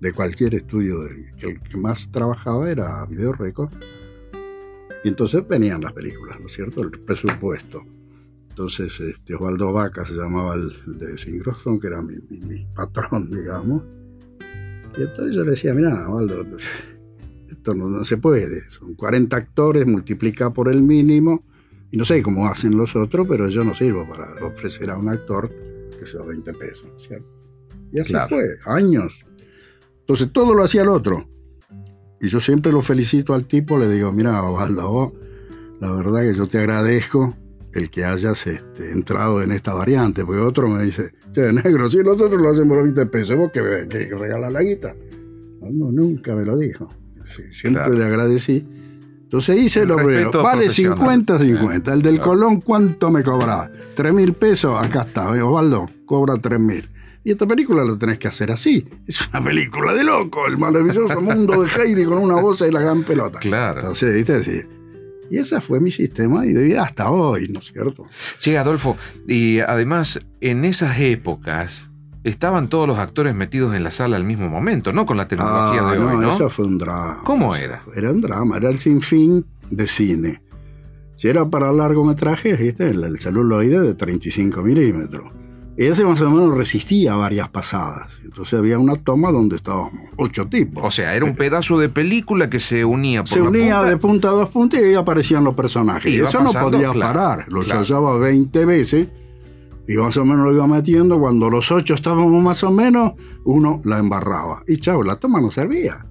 de 0.00 0.12
cualquier 0.12 0.54
estudio. 0.54 1.02
del- 1.04 1.34
que 1.36 1.46
el 1.50 1.60
que 1.60 1.76
más 1.78 2.10
trabajaba 2.12 2.70
era 2.70 3.04
Video 3.06 3.32
Record. 3.32 3.70
Y 5.04 5.08
entonces 5.08 5.46
venían 5.48 5.80
las 5.80 5.92
películas, 5.94 6.38
¿no 6.38 6.46
es 6.46 6.52
cierto? 6.52 6.82
El 6.82 6.90
presupuesto. 6.90 7.82
Entonces, 8.50 9.00
este, 9.00 9.34
Osvaldo 9.34 9.72
Vaca 9.72 10.04
se 10.04 10.12
llamaba 10.14 10.54
el, 10.54 10.70
de 10.98 11.16
Singrosson, 11.16 11.80
que 11.80 11.86
era 11.86 12.02
mi, 12.02 12.14
mi- 12.30 12.40
mi 12.46 12.66
patrón, 12.74 13.30
digamos. 13.32 13.82
Y 14.96 15.02
entonces 15.02 15.34
yo 15.34 15.44
le 15.44 15.50
decía, 15.50 15.74
mira, 15.74 16.08
Waldo, 16.08 16.44
esto 17.48 17.74
no, 17.74 18.04
se 18.04 18.16
puede. 18.16 18.68
Son 18.70 18.94
40 18.94 19.36
actores, 19.36 19.86
multiplica 19.86 20.52
por 20.52 20.70
el 20.70 20.82
mínimo. 20.82 21.44
Y 21.90 21.96
no 21.96 22.04
sé 22.04 22.22
cómo 22.22 22.46
hacen 22.46 22.76
los 22.76 22.96
otros, 22.96 23.26
pero 23.28 23.48
yo 23.48 23.64
no 23.64 23.74
sirvo 23.74 24.08
para 24.08 24.32
ofrecer 24.44 24.90
a 24.90 24.96
un 24.96 25.08
actor 25.08 25.50
que 25.98 26.06
sea 26.06 26.22
20 26.22 26.54
pesos, 26.54 26.88
¿cierto? 26.96 27.28
Y 27.92 28.00
así 28.00 28.14
fue, 28.28 28.56
años. 28.64 29.26
Entonces 30.00 30.32
todo 30.32 30.54
lo 30.54 30.64
hacía 30.64 30.82
el 30.82 30.88
otro. 30.88 31.28
Y 32.20 32.28
yo 32.28 32.40
siempre 32.40 32.72
lo 32.72 32.82
felicito 32.82 33.34
al 33.34 33.46
tipo, 33.46 33.78
le 33.78 33.88
digo, 33.88 34.10
mira, 34.12 34.42
Waldo, 34.42 35.12
la 35.80 35.92
verdad 35.92 36.22
que 36.22 36.34
yo 36.34 36.46
te 36.46 36.58
agradezco 36.58 37.36
el 37.74 37.90
que 37.90 38.04
hayas 38.04 38.46
este, 38.46 38.92
entrado 38.92 39.42
en 39.42 39.52
esta 39.52 39.74
variante, 39.74 40.24
porque 40.24 40.40
otro 40.40 40.68
me 40.68 40.82
dice, 40.84 41.12
che, 41.32 41.52
negro, 41.52 41.88
si 41.90 41.98
nosotros 41.98 42.40
lo 42.40 42.50
hacemos 42.50 42.68
por 42.68 42.82
20 42.84 43.06
pesos, 43.06 43.36
vos 43.36 43.50
que, 43.52 43.86
que 43.88 44.14
regalas 44.14 44.52
la 44.52 44.62
guita. 44.62 44.94
No, 45.60 45.92
nunca 45.92 46.34
me 46.34 46.44
lo 46.44 46.56
dijo 46.56 46.88
siempre 47.50 47.96
le 47.96 48.04
agradecí. 48.04 48.64
Entonces 49.22 49.62
hice 49.62 49.86
lo 49.86 49.96
primero. 49.96 50.42
Vale 50.42 50.68
50, 50.68 51.38
50. 51.38 51.94
El 51.94 52.02
del 52.02 52.20
Colón, 52.20 52.60
¿cuánto 52.60 53.10
me 53.10 53.22
cobraba? 53.22 53.70
3 53.94 54.12
mil 54.12 54.34
pesos, 54.34 54.76
acá 54.78 55.02
está. 55.02 55.30
Osvaldo, 55.30 55.88
cobra 56.04 56.36
3 56.36 56.60
mil. 56.60 56.88
Y 57.24 57.30
esta 57.30 57.46
película 57.46 57.84
la 57.84 57.96
tenés 57.96 58.18
que 58.18 58.28
hacer 58.28 58.50
así. 58.50 58.86
Es 59.06 59.28
una 59.28 59.42
película 59.42 59.94
de 59.94 60.04
loco, 60.04 60.46
el 60.46 60.58
maravilloso 60.58 61.20
mundo 61.20 61.62
de 61.62 61.68
Heidi 61.68 62.04
con 62.04 62.18
una 62.18 62.34
voz 62.34 62.60
y 62.62 62.70
la 62.70 62.80
gran 62.80 63.04
pelota. 63.04 63.38
Claro. 63.38 63.80
Entonces, 63.80 64.14
¿viste? 64.14 64.66
Y 65.32 65.38
ese 65.38 65.62
fue 65.62 65.80
mi 65.80 65.90
sistema 65.90 66.44
y 66.44 66.52
de 66.52 66.62
vida 66.62 66.82
hasta 66.82 67.10
hoy, 67.10 67.48
¿no 67.48 67.60
es 67.60 67.72
cierto? 67.72 68.06
Sí, 68.38 68.54
Adolfo, 68.54 68.98
y 69.26 69.60
además, 69.60 70.20
en 70.42 70.66
esas 70.66 71.00
épocas, 71.00 71.90
estaban 72.22 72.68
todos 72.68 72.86
los 72.86 72.98
actores 72.98 73.34
metidos 73.34 73.74
en 73.74 73.82
la 73.82 73.90
sala 73.90 74.16
al 74.16 74.24
mismo 74.24 74.50
momento, 74.50 74.92
no 74.92 75.06
con 75.06 75.16
la 75.16 75.28
tecnología 75.28 75.88
ah, 75.88 75.92
de 75.92 75.98
hoy, 75.98 76.18
¿no? 76.18 76.34
Eso 76.34 76.50
fue 76.50 76.66
un 76.66 76.76
drama. 76.76 77.20
¿Cómo 77.24 77.56
era? 77.56 77.80
Era 77.94 78.10
un 78.10 78.20
drama, 78.20 78.58
era 78.58 78.68
el 78.68 78.78
sinfín 78.78 79.46
de 79.70 79.86
cine. 79.86 80.42
Si 81.16 81.28
era 81.28 81.48
para 81.48 81.72
largometrajes, 81.72 82.58
¿viste? 82.58 82.90
El, 82.90 83.18
celuloide 83.18 83.80
de 83.80 83.94
35 83.94 84.60
milímetros. 84.60 85.32
Ese 85.76 86.04
más 86.04 86.20
o 86.20 86.30
menos 86.30 86.56
resistía 86.56 87.16
varias 87.16 87.48
pasadas. 87.48 88.20
Entonces 88.24 88.58
había 88.58 88.78
una 88.78 88.96
toma 88.96 89.32
donde 89.32 89.56
estábamos 89.56 89.92
ocho 90.16 90.46
tipos. 90.46 90.84
O 90.84 90.90
sea, 90.90 91.14
era 91.14 91.24
un 91.24 91.34
pedazo 91.34 91.78
de 91.78 91.88
película 91.88 92.50
que 92.50 92.60
se 92.60 92.84
unía 92.84 93.22
por 93.22 93.28
Se 93.28 93.40
unía 93.40 93.82
de 93.82 93.96
punta 93.96 94.28
a 94.28 94.32
dos 94.32 94.50
puntas 94.50 94.80
y 94.80 94.84
ahí 94.84 94.94
aparecían 94.94 95.44
los 95.44 95.54
personajes. 95.54 96.12
Y 96.12 96.20
eso 96.20 96.42
no 96.42 96.52
podía 96.52 96.92
parar. 96.92 97.46
Lo 97.48 97.62
ensayaba 97.62 98.18
20 98.18 98.64
veces 98.66 99.08
y 99.88 99.96
más 99.96 100.16
o 100.16 100.24
menos 100.24 100.44
lo 100.44 100.52
iba 100.52 100.66
metiendo. 100.66 101.18
Cuando 101.18 101.48
los 101.48 101.70
ocho 101.72 101.94
estábamos 101.94 102.42
más 102.42 102.62
o 102.64 102.70
menos, 102.70 103.12
uno 103.44 103.80
la 103.84 103.98
embarraba. 103.98 104.62
Y 104.66 104.76
chao, 104.76 105.02
la 105.02 105.16
toma 105.16 105.40
no 105.40 105.50
servía. 105.50 106.06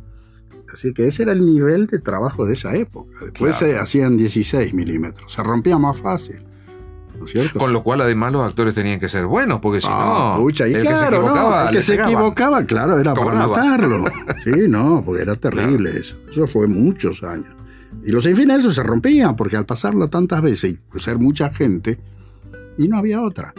Así 0.73 0.93
que 0.93 1.07
ese 1.07 1.23
era 1.23 1.33
el 1.33 1.45
nivel 1.45 1.87
de 1.87 1.99
trabajo 1.99 2.45
de 2.45 2.53
esa 2.53 2.75
época. 2.75 3.11
Después 3.21 3.57
se 3.57 3.77
hacían 3.77 4.17
16 4.17 4.73
milímetros, 4.73 5.33
se 5.33 5.43
rompía 5.43 5.77
más 5.77 5.99
fácil. 5.99 6.43
¿No 7.21 7.27
es 7.27 7.33
cierto? 7.33 7.59
Con 7.59 7.71
lo 7.71 7.83
cual, 7.83 8.01
además, 8.01 8.31
los 8.31 8.41
actores 8.41 8.73
tenían 8.73 8.99
que 8.99 9.07
ser 9.07 9.27
buenos, 9.27 9.59
porque 9.59 9.79
si 9.79 9.87
ah, 9.87 10.33
no. 10.35 10.43
Pucha, 10.43 10.67
y 10.67 10.73
el 10.73 10.81
claro, 10.81 10.99
que 10.99 11.03
se 11.03 11.13
equivocaba, 11.13 11.63
el 11.69 11.75
que 11.75 11.81
se 11.83 11.93
equivocaba, 11.93 12.63
claro, 12.63 12.99
era 12.99 13.13
para 13.13 13.47
matarlo. 13.47 14.05
Sí, 14.43 14.51
no, 14.67 15.03
porque 15.05 15.21
era 15.21 15.35
terrible 15.35 15.91
eso. 15.99 16.15
Eso 16.31 16.47
fue 16.47 16.65
muchos 16.65 17.21
años. 17.21 17.53
Y 18.03 18.09
los 18.11 18.25
infines 18.25 18.61
eso 18.61 18.71
se 18.71 18.81
rompían, 18.81 19.35
porque 19.35 19.55
al 19.55 19.67
pasarlo 19.67 20.07
tantas 20.07 20.41
veces 20.41 20.73
y 20.73 20.99
ser 20.99 21.19
mucha 21.19 21.53
gente, 21.53 21.99
y 22.79 22.87
no 22.87 22.97
había 22.97 23.21
otra. 23.21 23.53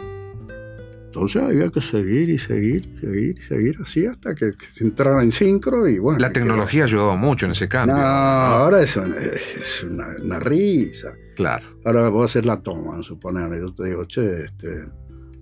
Entonces 1.05 1.41
había 1.41 1.69
que 1.69 1.79
seguir 1.79 2.29
y 2.29 2.37
seguir 2.37 2.91
y 2.97 2.99
seguir 2.99 3.37
y 3.37 3.41
seguir 3.43 3.77
así 3.81 4.05
hasta 4.05 4.35
que, 4.35 4.51
se 4.73 4.83
entrara 4.83 5.23
en 5.23 5.31
sincro 5.31 5.87
y 5.87 5.99
bueno. 5.99 6.19
La 6.19 6.33
tecnología 6.33 6.83
ayudó 6.83 7.15
mucho 7.15 7.45
en 7.45 7.53
ese 7.53 7.69
cambio. 7.69 7.95
No, 7.95 8.01
ahora 8.01 8.81
es, 8.81 8.97
es 8.97 9.85
una, 9.85 10.39
risa. 10.39 11.13
Claro. 11.35 11.65
Ahora 11.85 12.09
voy 12.09 12.23
a 12.23 12.25
hacer 12.25 12.45
la 12.45 12.61
toma, 12.61 13.01
suponer. 13.03 13.59
Yo 13.59 13.73
te 13.73 13.85
digo, 13.85 14.05
che, 14.05 14.45
este, 14.45 14.85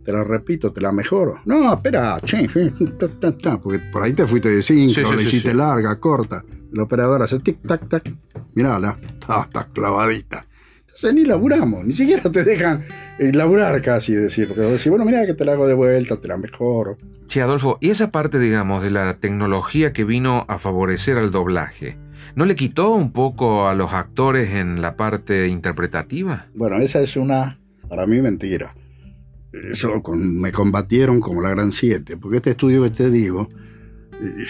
te 0.03 0.11
la 0.11 0.23
repito, 0.23 0.71
te 0.71 0.81
la 0.81 0.91
mejoro. 0.91 1.41
No, 1.45 1.73
espera, 1.73 2.19
che, 2.23 2.49
porque 3.61 3.79
por 3.91 4.03
ahí 4.03 4.13
te 4.13 4.25
fuiste 4.25 4.49
de 4.49 4.61
sincro, 4.61 5.13
le 5.13 5.23
hiciste 5.23 5.53
larga, 5.53 5.99
corta. 5.99 6.43
La 6.71 6.83
operadora 6.83 7.25
hace 7.25 7.39
tic, 7.39 7.61
tac, 7.67 7.87
tac. 7.87 8.13
Mirala, 8.55 8.97
está 9.19 9.67
clavadita. 9.73 10.45
Entonces 10.79 11.13
ni 11.13 11.25
laburamos, 11.25 11.85
ni 11.85 11.93
siquiera 11.93 12.29
te 12.29 12.43
dejan 12.43 12.83
eh, 13.17 13.31
laburar 13.33 13.81
casi, 13.81 14.13
decir, 14.13 14.49
porque 14.49 14.61
decir, 14.61 14.89
bueno, 14.89 15.05
mira 15.05 15.25
que 15.25 15.33
te 15.33 15.45
la 15.45 15.53
hago 15.53 15.65
de 15.65 15.73
vuelta, 15.73 16.17
te 16.17 16.27
la 16.27 16.37
mejoro. 16.37 16.97
Sí, 17.27 17.39
Adolfo, 17.39 17.77
y 17.79 17.91
esa 17.91 18.11
parte, 18.11 18.39
digamos, 18.39 18.83
de 18.83 18.91
la 18.91 19.17
tecnología 19.17 19.93
que 19.93 20.03
vino 20.03 20.45
a 20.49 20.59
favorecer 20.59 21.17
al 21.17 21.31
doblaje, 21.31 21.97
¿no 22.35 22.45
le 22.45 22.55
quitó 22.55 22.91
un 22.91 23.11
poco 23.11 23.67
a 23.67 23.75
los 23.75 23.93
actores 23.93 24.51
en 24.51 24.81
la 24.81 24.95
parte 24.95 25.47
interpretativa? 25.47 26.47
Bueno, 26.53 26.77
esa 26.77 27.01
es 27.01 27.15
una, 27.15 27.59
para 27.87 28.05
mí, 28.07 28.21
mentira. 28.21 28.73
Eso 29.51 30.01
me 30.13 30.51
combatieron 30.51 31.19
como 31.19 31.41
la 31.41 31.49
Gran 31.49 31.71
Siete, 31.71 32.15
porque 32.15 32.37
este 32.37 32.51
estudio 32.51 32.83
que 32.83 32.89
te 32.91 33.09
digo, 33.09 33.49
eh, 34.21 34.45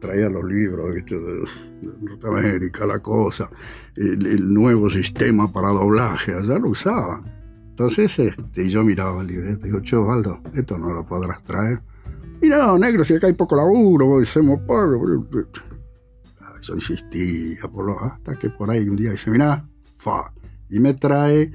traía 0.00 0.28
los 0.28 0.44
libros 0.44 0.94
de, 0.94 1.44
Norteamérica, 2.00 2.86
la 2.86 3.00
cosa, 3.00 3.50
el, 3.96 4.52
nuevo 4.52 4.88
sistema 4.88 5.52
para 5.52 5.68
doblaje, 5.68 6.34
allá 6.34 6.58
lo 6.58 6.70
usaban. 6.70 7.32
Entonces 7.70 8.18
este, 8.18 8.68
yo 8.68 8.82
miraba 8.82 9.20
el 9.22 9.26
libreto 9.26 9.66
y 9.66 9.70
digo, 9.70 9.80
che, 9.80 9.96
Valdo, 9.96 10.40
esto 10.54 10.78
no 10.78 10.92
lo 10.92 11.04
podrás 11.04 11.42
traer. 11.42 11.80
Y 12.40 12.48
no, 12.48 12.78
negro, 12.78 13.04
si 13.04 13.14
acá 13.14 13.26
hay 13.26 13.32
poco 13.32 13.56
laburo, 13.56 14.20
hacemos 14.20 14.60
poco. 14.60 15.26
Yo 16.66 16.74
insistía 16.74 17.68
por 17.70 17.84
lo, 17.84 18.00
hasta 18.00 18.38
que 18.38 18.48
por 18.48 18.70
ahí 18.70 18.88
un 18.88 18.96
día 18.96 19.10
dice, 19.10 19.30
mira, 19.30 19.68
fa, 19.98 20.32
y 20.70 20.80
me 20.80 20.94
trae 20.94 21.52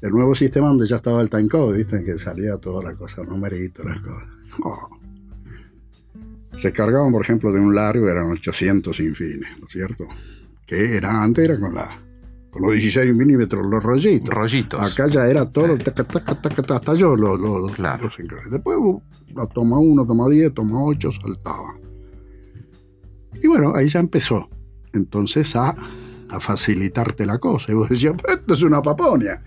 el 0.00 0.10
nuevo 0.10 0.34
sistema 0.34 0.68
donde 0.68 0.86
ya 0.86 0.96
estaba 0.96 1.20
el 1.20 1.28
timecode, 1.28 1.76
¿viste? 1.76 2.02
Que 2.02 2.16
salía 2.18 2.56
toda 2.56 2.82
la 2.82 2.96
cosa, 2.96 3.22
numeritos, 3.24 3.84
las 3.84 4.00
cosas. 4.00 4.28
Oh. 4.62 4.88
Se 6.56 6.72
cargaban, 6.72 7.12
por 7.12 7.22
ejemplo, 7.22 7.52
de 7.52 7.60
un 7.60 7.74
largo, 7.74 8.08
eran 8.08 8.30
800 8.30 8.98
infines, 9.00 9.58
¿no 9.60 9.66
es 9.66 9.72
cierto? 9.72 10.06
Que 10.66 10.96
era 10.96 11.22
antes, 11.22 11.44
era 11.44 11.60
con 11.60 11.74
la 11.74 12.02
con 12.50 12.62
los 12.62 12.72
16 12.72 13.14
milímetros, 13.16 13.66
los 13.66 13.82
rollitos. 13.82 14.28
Rollitos. 14.28 14.78
Acá 14.78 15.06
ya 15.06 15.26
era 15.26 15.50
todo, 15.50 15.74
hasta 15.74 16.94
yo 16.94 17.16
los, 17.16 17.40
los, 17.40 17.72
claro. 17.72 18.10
Después 18.50 18.78
la 19.34 19.46
toma 19.46 19.78
1, 19.78 20.06
toma 20.06 20.28
10, 20.28 20.52
toma 20.52 20.84
8, 20.84 21.10
saltaban. 21.12 21.81
Y 23.42 23.48
bueno, 23.48 23.74
ahí 23.74 23.88
ya 23.88 24.00
empezó. 24.00 24.48
Entonces 24.92 25.54
a, 25.56 25.74
a 26.28 26.40
facilitarte 26.40 27.26
la 27.26 27.38
cosa. 27.38 27.72
Y 27.72 27.74
vos 27.74 27.88
decías, 27.88 28.14
pues 28.20 28.36
esto 28.38 28.54
es 28.54 28.62
una 28.62 28.82
paponia. 28.82 29.42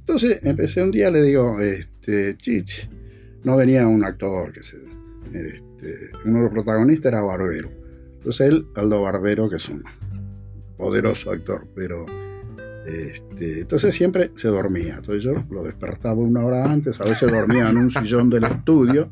Entonces 0.00 0.40
empecé 0.42 0.82
un 0.82 0.90
día, 0.90 1.10
le 1.10 1.22
digo, 1.22 1.60
este, 1.60 2.36
chich, 2.36 2.88
no 3.44 3.56
venía 3.56 3.86
un 3.86 4.04
actor 4.04 4.52
que 4.52 4.62
se, 4.62 4.76
este, 5.32 6.10
uno 6.24 6.38
de 6.38 6.44
los 6.44 6.52
protagonistas 6.52 7.12
era 7.12 7.22
Barbero. 7.22 7.70
Entonces 8.14 8.48
él, 8.48 8.66
Aldo 8.74 9.02
Barbero, 9.02 9.48
que 9.48 9.56
es 9.56 9.68
un 9.68 9.82
poderoso 10.76 11.30
actor, 11.30 11.66
pero 11.74 12.06
este, 12.86 13.60
entonces 13.60 13.94
siempre 13.94 14.32
se 14.34 14.48
dormía. 14.48 14.96
Entonces 14.96 15.22
yo 15.22 15.44
lo 15.50 15.62
despertaba 15.62 16.20
una 16.20 16.44
hora 16.44 16.64
antes, 16.64 17.00
a 17.00 17.04
veces 17.04 17.30
dormía 17.30 17.70
en 17.70 17.76
un 17.76 17.90
sillón 17.90 18.30
del 18.30 18.44
estudio, 18.44 19.08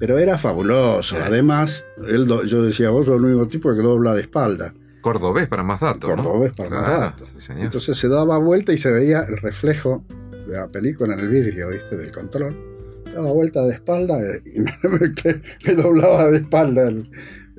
pero 0.00 0.18
era 0.18 0.36
fabuloso. 0.38 1.16
Además, 1.22 1.84
él, 2.08 2.26
yo 2.46 2.62
decía, 2.64 2.90
vos 2.90 3.06
sos 3.06 3.18
el 3.18 3.24
único 3.26 3.46
tipo 3.46 3.72
que 3.72 3.82
dobla 3.82 4.14
de 4.14 4.22
espalda. 4.22 4.74
Cordobés 5.02 5.46
para 5.46 5.62
más 5.62 5.80
datos. 5.80 6.10
Cordobés 6.10 6.52
para 6.52 6.70
más 6.70 7.00
datos. 7.00 7.50
Entonces 7.50 7.96
se 7.96 8.08
daba 8.08 8.38
vuelta 8.38 8.72
y 8.72 8.78
se 8.78 8.90
veía 8.90 9.20
el 9.20 9.36
reflejo 9.36 10.04
de 10.48 10.56
la 10.56 10.66
película 10.66 11.14
en 11.14 11.20
el 11.20 11.28
vidrio, 11.28 11.68
¿viste? 11.68 11.96
Del 11.96 12.10
control 12.10 12.70
daba 13.12 13.32
vuelta 13.32 13.62
de 13.64 13.74
espalda 13.74 14.18
y 14.44 14.60
me, 15.66 15.74
doblaba 15.74 16.30
de 16.30 16.38
espalda. 16.38 16.90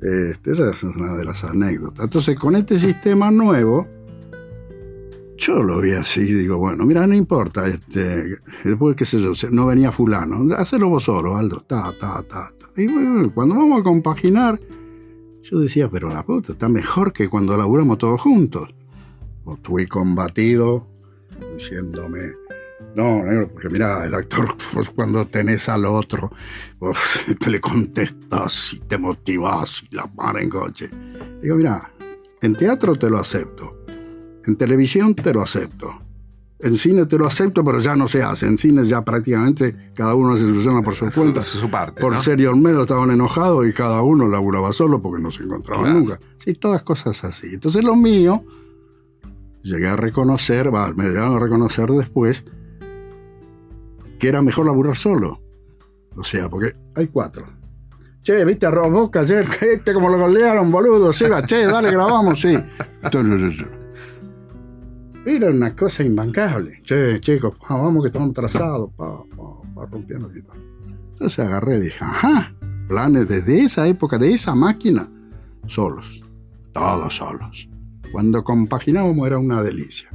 Este, 0.00 0.50
esa 0.50 0.70
es 0.70 0.82
una 0.82 1.14
de 1.16 1.24
las 1.24 1.44
anécdotas. 1.44 2.04
Entonces, 2.04 2.38
con 2.38 2.56
este 2.56 2.78
sistema 2.78 3.30
nuevo, 3.30 3.86
yo 5.42 5.60
lo 5.60 5.80
vi 5.80 5.90
así, 5.90 6.22
digo, 6.22 6.56
bueno, 6.56 6.84
mira, 6.86 7.04
no 7.04 7.14
importa, 7.14 7.66
este, 7.66 8.38
después, 8.62 8.94
qué 8.94 9.04
sé 9.04 9.18
yo, 9.18 9.32
no 9.50 9.66
venía 9.66 9.90
fulano, 9.90 10.54
hacelo 10.54 10.88
vos 10.88 11.02
solo, 11.02 11.36
Aldo, 11.36 11.64
ta, 11.66 11.92
ta, 11.98 12.22
ta, 12.22 12.52
Y 12.76 12.86
cuando 13.30 13.56
vamos 13.56 13.80
a 13.80 13.82
compaginar, 13.82 14.60
yo 15.42 15.58
decía, 15.58 15.88
pero 15.90 16.10
la 16.10 16.24
puta, 16.24 16.52
está 16.52 16.68
mejor 16.68 17.12
que 17.12 17.28
cuando 17.28 17.56
laburamos 17.56 17.98
todos 17.98 18.20
juntos. 18.20 18.72
O 19.44 19.54
estuve 19.54 19.88
combatido, 19.88 20.86
diciéndome, 21.56 22.34
no, 22.94 23.24
negro, 23.24 23.50
porque 23.52 23.68
mira, 23.68 24.06
el 24.06 24.14
actor, 24.14 24.54
pues, 24.72 24.90
cuando 24.90 25.26
tenés 25.26 25.68
al 25.68 25.86
otro, 25.86 26.30
pues, 26.78 26.96
te 27.40 27.50
le 27.50 27.60
contestas 27.60 28.74
y 28.74 28.78
te 28.78 28.96
motivas 28.96 29.82
y 29.90 29.96
la 29.96 30.06
para 30.06 30.40
en 30.40 30.48
coche. 30.48 30.88
Digo, 31.42 31.56
mira, 31.56 31.92
en 32.40 32.54
teatro 32.54 32.94
te 32.94 33.10
lo 33.10 33.18
acepto, 33.18 33.81
en 34.46 34.56
televisión 34.56 35.14
te 35.14 35.32
lo 35.32 35.42
acepto. 35.42 35.92
En 36.58 36.76
cine 36.76 37.06
te 37.06 37.18
lo 37.18 37.26
acepto, 37.26 37.64
pero 37.64 37.80
ya 37.80 37.96
no 37.96 38.06
se 38.06 38.22
hace. 38.22 38.46
En 38.46 38.56
cine 38.56 38.84
ya 38.84 39.02
prácticamente 39.02 39.90
cada 39.94 40.14
uno 40.14 40.36
se 40.36 40.42
soluciona 40.42 40.80
por 40.80 40.94
su 40.94 41.10
cuenta. 41.10 41.42
Su, 41.42 41.58
su 41.58 41.68
parte. 41.68 42.00
Por 42.00 42.12
¿no? 42.12 42.20
ser 42.20 42.38
y 42.40 42.46
Olmedo 42.46 42.82
estaban 42.82 43.10
enojados 43.10 43.66
y 43.66 43.72
cada 43.72 44.00
uno 44.02 44.28
laburaba 44.28 44.72
solo 44.72 45.02
porque 45.02 45.20
no 45.20 45.32
se 45.32 45.42
encontraban 45.42 45.84
Claro. 45.84 45.98
nunca. 45.98 46.20
Sí, 46.36 46.54
todas 46.54 46.84
cosas 46.84 47.24
así. 47.24 47.48
Entonces 47.54 47.82
lo 47.82 47.96
mío, 47.96 48.44
llegué 49.64 49.88
a 49.88 49.96
reconocer, 49.96 50.72
va, 50.72 50.92
me 50.92 51.04
llegaron 51.08 51.36
a 51.36 51.40
reconocer 51.40 51.88
después, 51.90 52.44
que 54.20 54.28
era 54.28 54.40
mejor 54.40 54.66
laburar 54.66 54.96
solo. 54.96 55.40
O 56.16 56.22
sea, 56.22 56.48
porque 56.48 56.76
hay 56.94 57.08
cuatro. 57.08 57.44
Che, 58.22 58.44
¿viste 58.44 58.66
a 58.66 58.70
Roboca 58.70 59.20
ayer? 59.20 59.44
Este 59.62 59.92
como 59.92 60.08
lo 60.10 60.16
golearon, 60.18 60.70
boludo. 60.70 61.12
Sí, 61.12 61.24
va, 61.24 61.44
che, 61.44 61.66
dale, 61.66 61.90
grabamos, 61.90 62.40
sí. 62.40 62.56
Era 65.24 65.50
una 65.50 65.74
cosa 65.76 66.02
imbancable. 66.02 66.80
Che, 66.82 67.20
chicos, 67.20 67.54
pa, 67.56 67.76
vamos 67.76 68.02
que 68.02 68.08
estamos 68.08 68.30
atrasados. 68.30 68.90
Pa, 68.96 69.22
pa, 69.74 69.86
rompiendo. 69.86 70.28
pa. 70.28 70.54
Entonces 71.12 71.38
agarré 71.38 71.76
y 71.76 71.80
dije, 71.82 72.04
ajá, 72.04 72.52
planes 72.88 73.28
desde 73.28 73.64
esa 73.64 73.86
época, 73.86 74.18
de 74.18 74.32
esa 74.32 74.54
máquina, 74.54 75.08
solos. 75.66 76.22
Todos 76.72 77.16
solos. 77.16 77.68
Cuando 78.10 78.42
compaginábamos 78.42 79.26
era 79.26 79.38
una 79.38 79.62
delicia. 79.62 80.10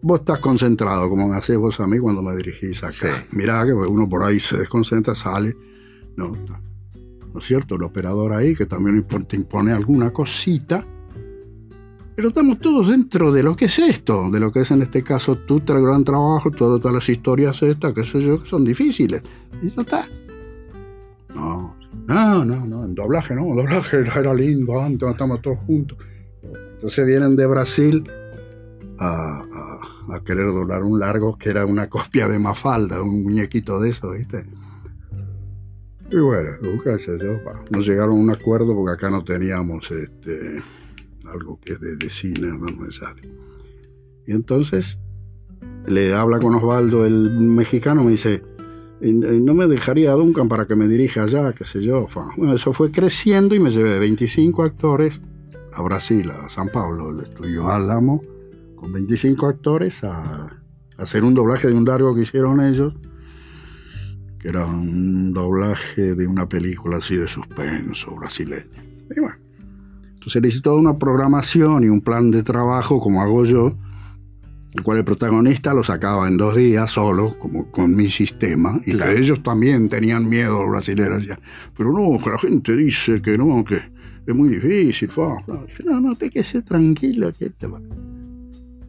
Vos 0.00 0.20
estás 0.20 0.40
concentrado, 0.40 1.08
como 1.08 1.28
me 1.28 1.36
hacés 1.36 1.58
vos 1.58 1.78
a 1.78 1.86
mí 1.86 1.98
cuando 1.98 2.22
me 2.22 2.34
dirigís 2.34 2.82
acá. 2.82 2.92
Sí. 2.92 3.08
Mirá 3.32 3.64
que 3.64 3.72
uno 3.72 4.08
por 4.08 4.24
ahí 4.24 4.40
se 4.40 4.56
desconcentra, 4.56 5.14
sale. 5.14 5.54
No. 6.16 6.34
¿No 7.32 7.38
es 7.38 7.46
cierto? 7.46 7.76
El 7.76 7.82
operador 7.82 8.32
ahí, 8.32 8.54
que 8.54 8.66
también 8.66 9.06
te 9.26 9.36
impone 9.36 9.72
alguna 9.72 10.10
cosita. 10.10 10.84
Pero 12.22 12.28
estamos 12.28 12.60
todos 12.60 12.88
dentro 12.88 13.32
de 13.32 13.42
lo 13.42 13.56
que 13.56 13.64
es 13.64 13.80
esto, 13.80 14.30
de 14.30 14.38
lo 14.38 14.52
que 14.52 14.60
es 14.60 14.70
en 14.70 14.80
este 14.80 15.02
caso 15.02 15.34
tu 15.38 15.58
gran 15.58 16.04
trabajo, 16.04 16.52
todo- 16.52 16.78
todas 16.78 16.94
las 16.94 17.08
historias 17.08 17.60
estas, 17.64 17.92
qué 17.94 18.04
sé 18.04 18.20
yo, 18.20 18.40
que 18.40 18.48
son 18.48 18.62
difíciles. 18.64 19.24
Y 19.60 19.70
ya 19.70 19.82
está. 19.82 20.08
No, 21.34 21.74
no, 22.06 22.44
no, 22.44 22.64
no, 22.64 22.84
en 22.84 22.94
doblaje 22.94 23.34
no, 23.34 23.42
en 23.46 23.56
doblaje 23.56 23.96
era, 23.98 24.32
lindo 24.34 24.80
antes, 24.80 25.08
estábamos 25.08 25.42
todos 25.42 25.58
juntos. 25.66 25.98
Entonces 26.74 27.04
vienen 27.04 27.34
de 27.34 27.44
Brasil 27.44 28.04
a, 29.00 29.42
a- 29.52 30.14
a 30.14 30.20
querer 30.20 30.46
doblar 30.46 30.84
un 30.84 31.00
largo 31.00 31.36
que 31.36 31.50
era 31.50 31.66
una 31.66 31.88
copia 31.90 32.28
de 32.28 32.38
Mafalda, 32.38 33.02
un 33.02 33.24
muñequito 33.24 33.80
de 33.80 33.90
eso, 33.90 34.12
¿viste? 34.12 34.46
Y 36.08 36.16
bueno, 36.20 36.50
qué 36.84 37.00
sé 37.00 37.18
yo, 37.18 37.32
no 37.70 37.80
llegaron 37.80 38.12
a 38.16 38.20
un 38.20 38.30
acuerdo 38.30 38.76
porque 38.76 38.92
acá 38.92 39.10
no 39.10 39.24
teníamos 39.24 39.90
este, 39.90 40.62
algo 41.32 41.58
que 41.60 41.76
de, 41.76 41.96
de 41.96 42.10
cine, 42.10 42.48
no 42.48 42.66
me 42.76 42.92
sale. 42.92 43.22
Y 44.26 44.32
entonces 44.32 44.98
le 45.86 46.14
habla 46.14 46.38
con 46.38 46.54
Osvaldo, 46.54 47.04
el 47.04 47.30
mexicano, 47.40 48.04
me 48.04 48.10
dice, 48.12 48.42
"Y- 49.00 49.08
y 49.08 49.40
no 49.40 49.54
me 49.54 49.66
dejaría 49.66 50.12
a 50.12 50.14
Duncan 50.14 50.48
para 50.48 50.66
que 50.66 50.76
me 50.76 50.86
dirija 50.86 51.24
allá, 51.24 51.52
qué 51.52 51.64
sé 51.64 51.82
yo. 51.82 52.06
Bueno, 52.36 52.54
eso 52.54 52.72
fue 52.72 52.90
creciendo 52.92 53.54
y 53.54 53.60
me 53.60 53.70
llevé 53.70 53.98
25 53.98 54.62
actores 54.62 55.20
a 55.72 55.82
Brasil, 55.82 56.30
a 56.30 56.48
San 56.50 56.68
Pablo, 56.68 57.10
el 57.10 57.20
estudio 57.24 57.68
Álamo, 57.70 58.22
con 58.76 58.92
25 58.92 59.46
actores 59.46 60.04
a, 60.04 60.44
a 60.44 60.62
hacer 60.98 61.24
un 61.24 61.34
doblaje 61.34 61.66
de 61.68 61.74
un 61.74 61.84
largo 61.84 62.14
que 62.14 62.20
hicieron 62.22 62.60
ellos, 62.60 62.94
que 64.38 64.48
era 64.48 64.66
un 64.66 65.32
doblaje 65.32 66.14
de 66.14 66.26
una 66.26 66.48
película 66.48 66.98
así 66.98 67.16
de 67.16 67.26
suspenso 67.28 68.14
brasileña. 68.16 68.84
Y 69.16 69.20
bueno, 69.20 69.36
entonces 70.26 70.44
hice 70.54 70.60
toda 70.62 70.76
una 70.76 70.96
programación 70.98 71.82
y 71.84 71.88
un 71.88 72.00
plan 72.00 72.30
de 72.30 72.42
trabajo, 72.42 73.00
como 73.00 73.20
hago 73.22 73.44
yo, 73.44 73.72
el 74.74 74.82
cual 74.82 74.98
el 74.98 75.04
protagonista 75.04 75.74
lo 75.74 75.82
sacaba 75.82 76.28
en 76.28 76.36
dos 76.36 76.56
días 76.56 76.90
solo, 76.90 77.36
como 77.38 77.70
con 77.70 77.94
mi 77.94 78.08
sistema, 78.08 78.80
y 78.86 78.92
Claro. 78.92 79.12
que 79.12 79.18
ellos 79.20 79.42
también 79.42 79.88
tenían 79.88 80.28
miedo, 80.28 80.62
los 80.62 80.70
brasileños, 80.70 81.18
decían, 81.18 81.40
pero 81.76 81.92
no, 81.92 82.18
que 82.22 82.30
la 82.30 82.38
gente 82.38 82.74
dice 82.76 83.20
que 83.20 83.36
no, 83.36 83.64
que 83.64 83.80
es 84.26 84.34
muy 84.34 84.48
difícil, 84.48 85.08
fa, 85.10 85.40
fa". 85.46 85.64
Dije, 85.66 85.82
no, 85.84 86.00
no, 86.00 86.14
te 86.14 86.30
que 86.30 86.42
ser 86.44 86.62
tranquilo, 86.62 87.32
que 87.38 87.50
te 87.50 87.66
va. 87.66 87.80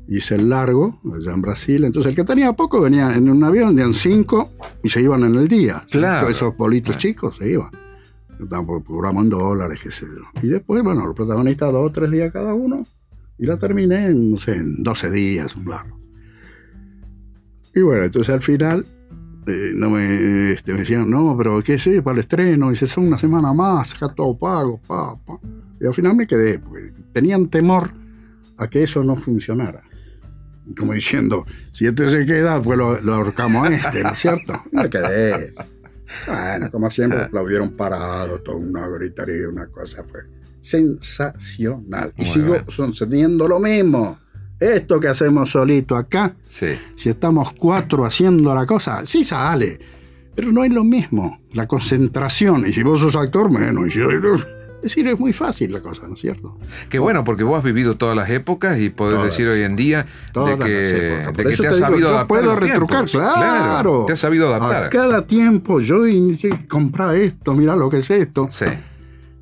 Hice 0.08 0.36
el 0.36 0.50
largo, 0.50 1.00
allá 1.16 1.34
en 1.34 1.42
Brasil, 1.42 1.84
entonces 1.86 2.12
el 2.12 2.16
que 2.16 2.24
tenía 2.26 2.54
poco 2.54 2.80
venía 2.82 3.14
en 3.16 3.30
un 3.30 3.44
avión, 3.44 3.70
venían 3.76 3.94
cinco 3.94 4.52
y 4.84 4.90
se 4.90 5.02
iban 5.02 5.24
en 5.24 5.36
el 5.36 5.48
día. 5.48 5.84
Claro. 5.90 6.22
Todos 6.28 6.36
esos 6.38 6.56
bolitos 6.58 6.90
Claro. 6.96 7.00
chicos 7.00 7.38
se 7.38 7.50
iban. 7.52 7.70
Cobramos 8.86 9.24
en 9.24 9.30
dólares, 9.30 9.80
qué 9.82 9.92
sé 9.92 10.06
yo. 10.06 10.24
Y 10.42 10.48
después, 10.50 10.84
bueno, 10.84 11.06
los 11.06 11.16
protagonistas 11.16 11.72
dos 11.72 11.90
o 11.90 11.92
tres 11.92 12.12
días 12.12 12.32
cada 12.32 12.54
uno, 12.54 12.86
y 13.38 13.46
la 13.46 13.58
terminé 13.58 14.08
en, 14.08 14.32
no 14.32 14.38
sé, 14.38 14.56
en 14.56 14.84
12 14.84 15.12
días, 15.12 15.56
un 15.56 15.70
largo. 15.70 16.00
Y 17.76 17.82
bueno, 17.82 18.04
entonces 18.04 18.34
al 18.34 18.42
final 18.42 18.86
eh, 19.48 19.72
no 19.76 19.90
me, 19.90 20.52
este, 20.52 20.74
me 20.74 20.80
decían, 20.80 21.10
no, 21.10 21.36
pero 21.38 21.62
¿qué 21.62 21.80
sé? 21.80 22.02
Para 22.02 22.16
el 22.16 22.20
estreno, 22.20 22.70
dice, 22.70 22.88
son 22.88 23.08
una 23.08 23.18
semana 23.18 23.52
más, 23.54 23.96
acá 23.96 24.14
todo 24.14 24.38
pago, 24.38 24.80
pa, 24.86 25.18
pa. 25.18 25.40
Y 25.82 25.86
al 25.86 25.94
final 25.94 26.16
me 26.16 26.28
quedé, 26.28 26.60
porque 26.60 26.94
tenían 27.12 27.50
temor 27.50 27.92
a 28.58 28.68
que 28.68 28.84
eso 28.84 29.04
no 29.04 29.16
funcionara. 29.16 29.82
Como 30.78 30.94
diciendo, 30.94 31.46
si 31.74 31.88
este 31.88 32.10
se 32.10 32.26
queda, 32.26 32.62
pues 32.62 32.78
lo, 32.78 33.02
lo 33.02 33.16
ahorcamos 33.16 33.68
a 33.68 33.74
este, 33.74 34.04
¿no 34.04 34.12
es 34.12 34.20
cierto? 34.20 34.54
Y 34.72 34.76
me 34.78 34.90
quedé. 34.90 35.54
Bueno, 36.28 36.72
como 36.72 36.90
siempre, 36.92 37.24
aplaudieron 37.24 37.72
parado, 37.72 38.40
toda 38.40 38.58
una 38.58 38.88
gritería, 38.88 39.50
una 39.50 39.68
cosa 39.68 40.04
fue 40.04 40.22
sensacional. 40.60 42.14
Y 42.18 42.26
sigo 42.26 42.54
bien. 42.54 42.66
sosteniendo 42.70 43.48
lo 43.48 43.60
mismo. 43.60 44.20
Esto 44.60 45.00
que 45.00 45.08
hacemos 45.10 45.52
solito 45.52 45.96
acá, 45.96 46.36
Sí. 46.48 46.68
si 46.96 47.10
estamos 47.10 47.54
cuatro 47.54 48.06
haciendo 48.06 48.54
la 48.56 48.66
cosa, 48.66 49.06
sí 49.06 49.24
sale. 49.24 49.80
Pero 50.36 50.52
no 50.52 50.64
es 50.64 50.72
lo 50.74 50.84
mismo. 50.84 51.42
La 51.52 51.68
concentración. 51.68 52.66
Y 52.68 52.74
si 52.74 52.82
vos 52.82 53.00
sos 53.00 53.16
actor, 53.16 53.52
menos. 53.52 53.88
Y 53.88 53.92
si- 53.92 54.00
es 54.84 54.90
decir, 54.96 55.08
es 55.08 55.18
muy 55.20 55.32
fácil 55.34 55.72
la 55.72 55.80
cosa, 55.82 56.08
¿no 56.08 56.14
es 56.16 56.20
cierto? 56.20 56.58
Qué 56.90 57.00
bueno, 57.00 57.24
porque 57.24 57.44
vos 57.44 57.58
has 57.58 57.64
vivido 57.64 57.96
todas 57.96 58.16
las 58.16 58.30
épocas 58.30 58.78
y 58.80 58.90
podés 58.90 59.16
Todas. 59.16 59.26
decir 59.32 59.48
hoy 59.48 59.62
en 59.62 59.76
día 59.76 60.06
Todas 60.34 60.60
de 60.60 60.66
que, 60.66 60.72
de 60.72 61.44
que 61.50 61.56
te 61.58 61.68
has 61.68 61.78
sabido 61.78 62.10
adaptar. 62.10 62.24
a 62.24 62.28
puedo 62.28 62.46
los 62.46 62.60
retrucar, 62.60 63.06
tiempos. 63.06 63.12
claro. 63.34 64.04
Te 64.06 64.14
has 64.14 64.20
sabido 64.20 64.54
A 64.54 64.58
adaptar. 64.58 64.90
cada 64.90 65.26
tiempo 65.26 65.80
yo 65.80 66.04
comprar 66.68 67.16
esto, 67.16 67.54
mira 67.54 67.76
lo 67.76 67.90
que 67.90 68.00
es 68.00 68.10
esto. 68.12 68.48
Sí. 68.52 68.66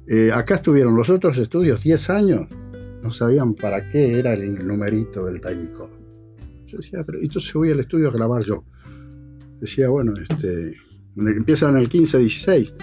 Eh, 0.07 0.31
acá 0.33 0.55
estuvieron 0.55 0.95
los 0.95 1.09
otros 1.09 1.37
estudios 1.37 1.81
10 1.83 2.09
años, 2.09 2.47
no 3.01 3.11
sabían 3.11 3.53
para 3.55 3.89
qué 3.89 4.19
era 4.19 4.33
el 4.33 4.67
numerito 4.67 5.25
del 5.25 5.41
Timecode. 5.41 5.93
Yo 6.67 6.77
decía, 6.77 7.03
pero 7.05 7.19
entonces 7.19 7.51
voy 7.53 7.71
al 7.71 7.79
estudio 7.79 8.09
a 8.09 8.11
grabar 8.11 8.43
yo. 8.43 8.63
Decía, 9.59 9.89
bueno, 9.89 10.13
este, 10.29 10.73
empieza 11.17 11.69
en 11.69 11.77
el 11.77 11.89
15-16. 11.89 12.73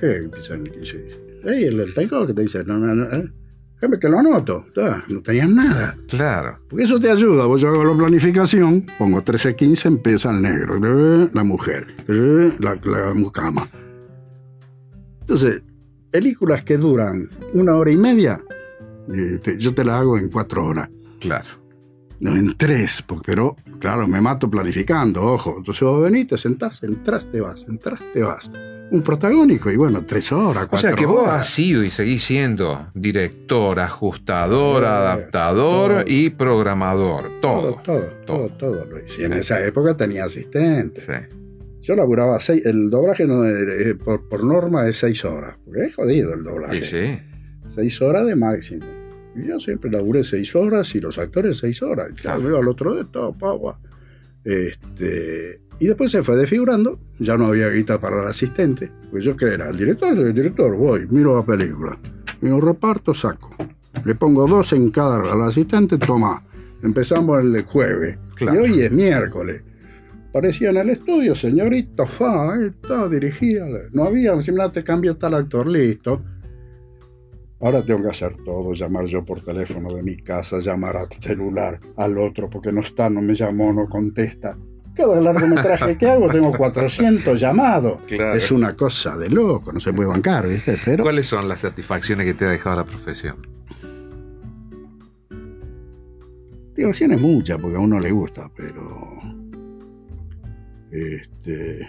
¿Qué 0.00 0.16
empieza 0.16 0.54
en 0.54 0.66
el 0.66 0.72
15-16? 0.72 1.31
Ey, 1.44 1.64
el, 1.64 1.80
el 1.80 1.94
Timecode 1.94 2.28
que 2.28 2.34
te 2.34 2.42
dice, 2.42 2.64
no, 2.64 2.78
no, 2.78 2.94
no, 2.94 3.04
eh, 3.04 3.30
que 4.00 4.08
lo 4.08 4.18
anoto. 4.18 4.66
Ah, 4.76 5.02
no 5.08 5.20
tenías 5.22 5.48
nada. 5.48 5.96
Claro. 6.08 6.58
Porque 6.68 6.84
eso 6.84 7.00
te 7.00 7.10
ayuda. 7.10 7.46
Vos 7.46 7.60
yo 7.60 7.68
hago 7.68 7.84
la 7.84 7.96
planificación, 7.96 8.86
pongo 8.98 9.22
13-15, 9.24 9.86
empieza 9.86 10.30
el 10.30 10.40
negro, 10.40 10.78
la 11.32 11.42
mujer, 11.44 11.88
la, 12.06 12.78
la 12.84 13.12
mucama. 13.14 13.68
Entonces, 15.20 15.62
películas 16.10 16.62
que 16.62 16.76
duran 16.78 17.28
una 17.54 17.74
hora 17.76 17.90
y 17.90 17.96
media, 17.96 18.40
eh, 19.12 19.38
te- 19.42 19.58
yo 19.58 19.74
te 19.74 19.84
la 19.84 19.98
hago 19.98 20.16
en 20.18 20.28
cuatro 20.28 20.64
horas. 20.66 20.88
Claro. 21.20 21.48
No, 22.20 22.36
en 22.36 22.56
tres, 22.56 23.02
porque- 23.04 23.24
pero 23.26 23.56
claro, 23.80 24.06
me 24.06 24.20
mato 24.20 24.48
planificando, 24.48 25.22
ojo. 25.24 25.56
Entonces 25.58 25.82
vos 25.82 26.02
venís, 26.04 26.28
te 26.28 26.38
sentás, 26.38 26.82
entras, 26.84 27.26
te 27.30 27.40
vas, 27.40 27.66
entras, 27.68 27.98
te 28.12 28.22
vas. 28.22 28.48
Un 28.92 29.02
protagónico, 29.02 29.70
y 29.70 29.76
bueno, 29.76 30.04
tres 30.06 30.30
horas, 30.32 30.64
O 30.64 30.68
cuatro 30.68 30.88
sea 30.88 30.96
que 30.96 31.06
vos 31.06 31.22
horas. 31.26 31.40
has 31.40 31.48
sido 31.48 31.82
y 31.82 31.88
seguís 31.90 32.22
siendo 32.24 32.88
director, 32.94 33.80
ajustador, 33.80 34.84
adaptador 34.84 35.92
todo. 35.92 36.04
y 36.06 36.30
programador. 36.30 37.40
Todo. 37.40 37.80
todo, 37.82 38.00
todo, 38.26 38.48
todo, 38.48 38.48
todo, 38.84 38.86
hice. 39.06 39.22
Y 39.22 39.24
en 39.24 39.32
esa 39.32 39.64
época 39.64 39.96
tenía 39.96 40.24
asistente. 40.24 41.00
Sí. 41.00 41.36
Yo 41.80 41.96
laburaba 41.96 42.38
seis, 42.38 42.64
el 42.66 42.90
doblaje 42.90 43.26
no, 43.26 43.44
eh, 43.48 43.94
por, 43.96 44.28
por 44.28 44.44
norma 44.44 44.86
es 44.88 44.98
seis 44.98 45.24
horas, 45.24 45.56
porque 45.64 45.86
es 45.86 45.94
jodido 45.94 46.34
el 46.34 46.44
doblaje. 46.44 46.76
Y 46.76 46.82
sí. 46.82 47.18
Seis 47.74 48.00
horas 48.02 48.26
de 48.26 48.36
máximo. 48.36 48.84
Y 49.34 49.48
yo 49.48 49.58
siempre 49.58 49.90
laburé 49.90 50.22
seis 50.22 50.54
horas 50.54 50.94
y 50.94 51.00
los 51.00 51.16
actores 51.18 51.56
seis 51.58 51.80
horas. 51.82 52.10
Claro. 52.20 52.46
iba 52.46 52.58
al 52.58 52.68
otro 52.68 52.94
de 52.94 53.04
todo, 53.06 53.32
pagua. 53.36 53.80
Este, 54.44 55.60
y 55.82 55.88
después 55.88 56.12
se 56.12 56.22
fue 56.22 56.36
desfigurando, 56.36 57.00
ya 57.18 57.36
no 57.36 57.46
había 57.46 57.68
guita 57.68 58.00
para 58.00 58.22
el 58.22 58.28
asistente. 58.28 58.92
Pues 59.10 59.24
yo 59.24 59.34
que 59.34 59.46
era 59.46 59.68
el 59.68 59.76
director, 59.76 60.16
el 60.16 60.32
director, 60.32 60.76
voy, 60.76 61.08
miro 61.10 61.34
la 61.34 61.44
película, 61.44 61.98
miro 62.40 62.60
reparto, 62.60 63.12
saco. 63.12 63.50
Le 64.04 64.14
pongo 64.14 64.46
dos 64.46 64.72
en 64.74 64.92
cada 64.92 65.32
al 65.32 65.42
asistente, 65.42 65.98
toma. 65.98 66.40
Empezamos 66.84 67.40
el 67.40 67.64
jueves. 67.64 68.16
Claro. 68.36 68.64
Y 68.64 68.70
hoy 68.70 68.80
es 68.82 68.92
miércoles. 68.92 69.62
Parecía 70.32 70.70
en 70.70 70.76
el 70.76 70.90
estudio, 70.90 71.34
señorita, 71.34 72.06
fa, 72.06 72.54
ahí 72.54 72.66
está, 72.66 73.08
dirigida. 73.08 73.66
No 73.90 74.04
había, 74.04 74.40
simplemente 74.40 74.84
cambia 74.84 75.14
tal 75.14 75.34
actor, 75.34 75.66
listo. 75.66 76.22
Ahora 77.60 77.84
tengo 77.84 78.04
que 78.04 78.10
hacer 78.10 78.36
todo, 78.44 78.72
llamar 78.72 79.06
yo 79.06 79.24
por 79.24 79.44
teléfono 79.44 79.92
de 79.92 80.04
mi 80.04 80.14
casa, 80.18 80.60
llamar 80.60 80.96
al 80.96 81.08
celular 81.18 81.80
al 81.96 82.18
otro 82.18 82.48
porque 82.48 82.70
no 82.70 82.82
está, 82.82 83.10
no 83.10 83.20
me 83.20 83.34
llamó, 83.34 83.72
no 83.72 83.88
contesta. 83.88 84.56
Cada 84.94 85.20
largometraje 85.20 85.96
que 85.96 86.06
hago 86.06 86.28
tengo 86.28 86.52
400 86.52 87.40
llamados. 87.40 88.00
Claro. 88.06 88.36
Es 88.36 88.50
una 88.52 88.76
cosa 88.76 89.16
de 89.16 89.30
loco, 89.30 89.72
no 89.72 89.80
se 89.80 89.92
puede 89.92 90.08
bancar, 90.08 90.46
¿viste? 90.48 90.76
Pero 90.84 91.02
¿Cuáles 91.04 91.26
son 91.26 91.48
las 91.48 91.60
satisfacciones 91.60 92.26
que 92.26 92.34
te 92.34 92.44
ha 92.46 92.50
dejado 92.50 92.76
la 92.76 92.84
profesión? 92.84 93.36
Diversión 96.76 97.12
es 97.12 97.20
mucha 97.20 97.58
porque 97.58 97.76
a 97.76 97.80
uno 97.80 98.00
le 98.00 98.10
gusta, 98.10 98.50
pero. 98.56 98.82
Este. 100.90 101.88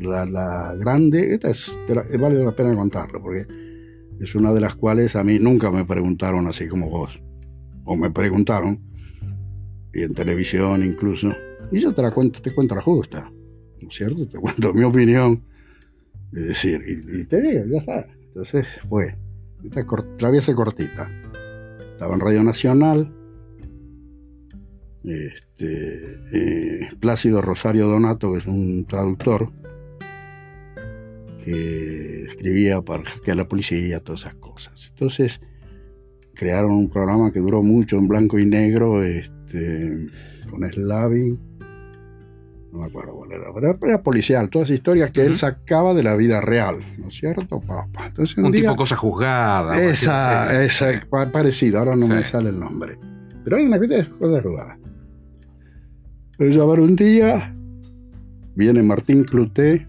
La, 0.00 0.24
la 0.24 0.74
grande, 0.78 1.34
esta 1.34 1.50
es, 1.50 1.78
la- 1.88 2.04
vale 2.18 2.42
la 2.42 2.52
pena 2.56 2.74
contarlo 2.74 3.20
porque 3.22 3.46
es 4.20 4.34
una 4.34 4.52
de 4.52 4.60
las 4.60 4.74
cuales 4.74 5.14
a 5.16 5.22
mí 5.22 5.38
nunca 5.38 5.70
me 5.70 5.84
preguntaron 5.84 6.46
así 6.46 6.66
como 6.66 6.88
vos. 6.88 7.20
O 7.84 7.94
me 7.96 8.10
preguntaron, 8.10 8.80
y 9.92 10.02
en 10.02 10.14
televisión 10.14 10.82
incluso, 10.84 11.34
y 11.72 11.78
yo 11.78 11.92
te 11.94 12.02
la 12.02 12.10
cuento, 12.10 12.40
te 12.42 12.52
cuento 12.54 12.74
la 12.74 12.82
justa, 12.82 13.30
¿no 13.80 13.88
es 13.88 13.94
cierto? 13.94 14.26
Te 14.28 14.38
cuento 14.38 14.72
mi 14.74 14.82
opinión, 14.84 15.42
es 16.32 16.46
decir, 16.48 16.82
y, 16.86 17.24
te 17.24 17.40
digo, 17.40 17.64
ya 17.66 17.78
está. 17.78 18.06
Entonces 18.28 18.66
fue, 18.88 19.16
esta 19.64 19.84
cor- 19.84 20.06
la 20.20 20.28
voy 20.28 20.36
a 20.38 20.40
hacer 20.40 20.54
cortita. 20.54 21.10
Estaba 21.92 22.14
en 22.14 22.20
Radio 22.20 22.42
Nacional, 22.42 23.12
este, 25.04 26.18
eh, 26.32 26.88
Plácido 27.00 27.42
Rosario 27.42 27.86
Donato, 27.88 28.32
que 28.32 28.38
es 28.38 28.46
un 28.46 28.84
traductor, 28.86 29.50
que 31.44 32.24
escribía 32.24 32.82
para 32.82 33.02
que 33.24 33.34
la 33.34 33.48
policía, 33.48 34.00
todas 34.00 34.22
esas 34.22 34.34
cosas. 34.36 34.90
Entonces, 34.90 35.40
crearon 36.34 36.72
un 36.72 36.88
programa 36.88 37.32
que 37.32 37.40
duró 37.40 37.62
mucho 37.62 37.98
en 37.98 38.08
blanco 38.08 38.38
y 38.38 38.46
negro, 38.46 39.02
este, 39.02 40.06
con 40.48 40.62
Slavin, 40.70 41.38
no 42.72 42.78
me 42.78 42.86
acuerdo 42.86 43.14
cuál 43.14 43.32
era, 43.32 43.52
pero 43.54 43.76
era, 43.82 44.02
policial, 44.02 44.48
todas 44.48 44.70
historias 44.70 45.10
que 45.10 45.24
él 45.26 45.36
sacaba 45.36 45.92
de 45.94 46.02
la 46.02 46.16
vida 46.16 46.40
real, 46.40 46.76
¿no 46.98 47.08
es 47.08 47.14
cierto, 47.16 47.60
papá? 47.60 48.06
Entonces, 48.06 48.36
Un 48.38 48.50
día- 48.50 48.62
tipo 48.62 48.76
cosa 48.76 48.96
juzgada. 48.96 49.78
esa, 49.82 50.64
esa, 50.64 50.86
pa- 51.10 51.30
parecido, 51.30 51.78
ahora 51.80 51.94
no 51.96 52.06
Sí. 52.06 52.12
me 52.12 52.24
sale 52.24 52.48
el 52.48 52.58
nombre. 52.58 52.98
Pero 53.44 53.56
hay 53.56 53.64
una 53.66 53.78
cosa 53.78 54.40
jugada. 54.42 54.78
Ella 56.38 56.64
va 56.64 56.74
un 56.74 56.96
día, 56.96 57.54
viene 58.54 58.82
Martín 58.82 59.24
Cluté, 59.24 59.86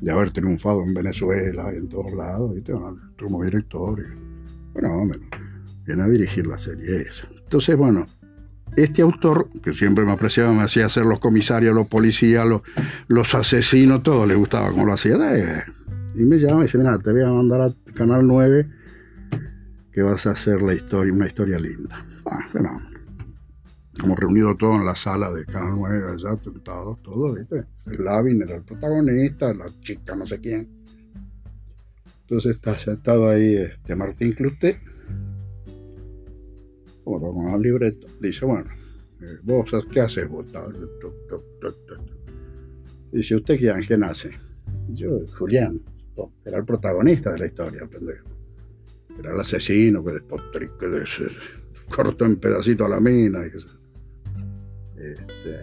de 0.00 0.10
haber 0.12 0.30
triunfado 0.30 0.82
en 0.82 0.94
Venezuela 0.94 1.70
y 1.72 1.76
en 1.78 1.88
todos 1.88 2.12
lados, 2.12 2.54
¿viste? 2.54 2.72
como 3.20 3.42
director. 3.44 4.00
y- 4.00 4.72
bueno, 4.72 4.94
hombre, 4.94 5.20
viene 5.86 6.02
a 6.02 6.06
dirigir 6.08 6.46
la 6.46 6.58
serie 6.58 7.02
esa. 7.08 7.26
Entonces, 7.44 7.76
bueno, 7.76 8.06
este 8.76 9.02
autor, 9.02 9.48
que 9.62 9.72
siempre 9.72 10.04
me 10.04 10.12
apreciaba, 10.12 10.52
me 10.52 10.62
hacía 10.62 10.86
hacer 10.86 11.04
los 11.04 11.18
comisarios, 11.18 11.74
los 11.74 11.86
policías, 11.86 12.46
los, 12.46 12.62
los 13.08 13.34
asesinos, 13.34 14.02
todo 14.02 14.26
le 14.26 14.34
gustaba 14.34 14.70
como 14.70 14.86
lo 14.86 14.92
hacía. 14.92 15.16
Y 16.14 16.24
me 16.24 16.38
llama 16.38 16.60
y 16.60 16.62
dice, 16.64 16.78
mira, 16.78 16.98
te 16.98 17.12
voy 17.12 17.22
a 17.22 17.30
mandar 17.30 17.60
a 17.60 17.74
Canal 17.94 18.26
9 18.26 18.68
que 19.92 20.02
vas 20.02 20.26
a 20.26 20.32
hacer 20.32 20.60
la 20.60 20.74
historia, 20.74 21.12
una 21.12 21.26
historia 21.26 21.58
linda. 21.58 22.04
Ah, 22.26 22.46
bueno, 22.52 22.82
hemos 24.02 24.18
reunido 24.18 24.54
todo 24.56 24.74
en 24.74 24.84
la 24.84 24.94
sala 24.94 25.32
de 25.32 25.46
Canal 25.46 25.74
9, 25.76 26.12
allá, 26.12 26.36
sentados, 26.42 27.02
todos, 27.02 27.34
¿viste? 27.34 27.64
El 27.86 28.04
Lavin 28.04 28.42
era 28.42 28.56
el 28.56 28.62
protagonista, 28.62 29.54
la 29.54 29.66
chica 29.80 30.14
no 30.14 30.26
sé 30.26 30.38
quién. 30.40 30.68
Entonces 32.28 32.58
estaba 32.86 33.32
ahí 33.32 33.56
este, 33.56 33.94
Martín 33.94 34.32
Cluté, 34.32 34.80
bueno, 37.06 37.32
con 37.32 37.54
el 37.54 37.62
libreto, 37.62 38.06
dice, 38.20 38.44
bueno, 38.44 38.68
eh, 39.22 39.38
vos, 39.42 39.70
¿qué 39.92 40.00
haces 40.00 40.28
vos? 40.28 40.46
Dice, 43.12 43.36
¿usted 43.36 43.58
quién, 43.58 43.80
quién 43.82 44.02
hace? 44.02 44.32
Yo, 44.88 45.20
Julián, 45.38 45.80
era 46.44 46.58
el 46.58 46.64
protagonista 46.64 47.32
de 47.32 47.38
la 47.38 47.46
historia, 47.46 47.86
pendejo. 47.86 48.28
Era 49.18 49.32
el 49.32 49.40
asesino 49.40 50.04
que 50.04 50.14
que 50.14 50.68
cortó 51.88 52.24
en 52.24 52.36
pedacitos 52.36 52.86
a 52.86 52.90
la 52.90 53.00
mina. 53.00 53.46
Y 53.46 53.50
este, 54.98 55.56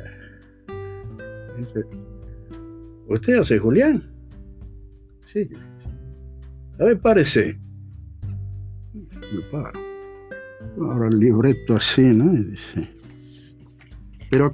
¿Usted 3.07 3.35
hace 3.35 3.59
Julián? 3.59 4.11
Sí. 5.25 5.49
A 6.79 6.85
ver, 6.85 6.99
parece. 6.99 7.59
Me 8.93 9.41
paro. 9.51 9.92
Ahora 10.79 11.07
el 11.07 11.19
libreto 11.19 11.75
así, 11.75 12.01
¿no? 12.01 12.33
Y 12.33 12.43
dice. 12.43 12.89
Pero, 14.29 14.53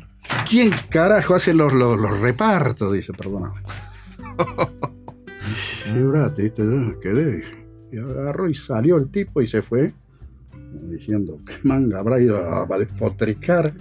¿quién 0.49 0.71
carajo 0.89 1.35
hace 1.35 1.53
los, 1.53 1.73
los, 1.73 1.97
los 1.97 2.19
repartos? 2.19 2.93
Dice, 2.93 3.13
perdóname. 3.13 3.61
Librate, 5.93 6.43
¿viste? 6.43 6.63
Yo 6.63 6.99
quedé. 6.99 7.43
Y 7.91 7.97
agarró 7.97 8.49
y 8.49 8.53
salió 8.53 8.97
el 8.97 9.09
tipo 9.09 9.41
y 9.41 9.47
se 9.47 9.61
fue. 9.61 9.93
Diciendo, 10.89 11.39
¿qué 11.45 11.55
manga 11.63 11.99
habrá 11.99 12.19
ido 12.19 12.37
a, 12.37 12.63
a 12.63 12.77
despotricar 12.77 13.73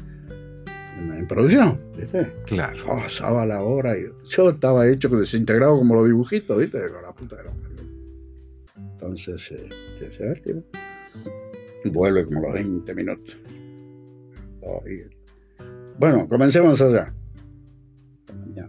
en, 0.97 1.27
producción? 1.27 1.79
¿Viste? 1.97 2.33
Claro. 2.47 2.87
Pasaba 2.87 3.45
la 3.45 3.63
hora 3.63 3.99
y 3.99 4.07
yo 4.29 4.51
estaba 4.51 4.89
hecho 4.89 5.09
desintegrado 5.09 5.77
como 5.79 5.97
los 5.97 6.07
dibujitos, 6.07 6.57
¿viste? 6.57 6.79
Con 6.91 7.03
la 7.03 7.13
puta 7.13 7.37
de 7.37 7.45
la. 7.45 7.53
Entonces, 8.93 9.53
eh, 9.53 10.11
se 10.11 10.25
ve 10.25 10.63
Vuelve 11.85 12.25
como 12.25 12.41
los 12.43 12.53
20 12.55 12.95
minutos. 12.95 13.37
Oh, 14.63 14.83
y- 14.89 15.09
Bueno, 15.99 16.27
comencemos 16.29 16.81
allá. 16.81 17.15
Ya. 18.55 18.69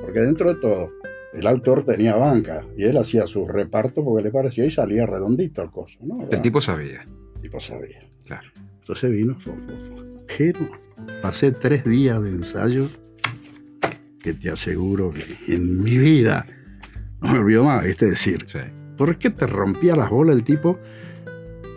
Porque 0.00 0.20
dentro 0.20 0.54
de 0.54 0.60
todo, 0.60 0.90
el 1.32 1.46
autor 1.46 1.84
tenía 1.84 2.16
banca 2.16 2.64
y 2.76 2.84
él 2.84 2.96
hacía 2.96 3.26
su 3.26 3.46
reparto 3.46 4.04
porque 4.04 4.24
le 4.24 4.30
parecía 4.30 4.64
y 4.64 4.70
salía 4.70 5.06
redondito 5.06 5.62
el 5.62 5.70
coso, 5.70 5.98
¿no? 6.02 6.26
El 6.30 6.40
tipo 6.40 6.60
sabía. 6.60 7.06
El 7.36 7.42
tipo 7.42 7.60
sabía. 7.60 8.00
Claro. 8.24 8.48
Entonces 8.80 9.10
vino, 9.10 9.36
pero 10.38 10.68
pasé 11.22 11.52
tres 11.52 11.84
días 11.84 12.22
de 12.22 12.30
ensayo 12.30 12.88
que 14.20 14.32
te 14.32 14.50
aseguro 14.50 15.12
que 15.12 15.54
en 15.54 15.82
mi 15.84 15.98
vida 15.98 16.46
no 17.20 17.32
me 17.32 17.38
olvido 17.38 17.64
más, 17.64 17.84
es 17.84 17.96
decir, 17.98 18.44
Sí. 18.46 18.58
¿por 18.96 19.18
qué 19.18 19.30
te 19.30 19.46
rompía 19.46 19.94
las 19.96 20.10
bolas 20.10 20.36
el 20.36 20.42
tipo? 20.44 20.78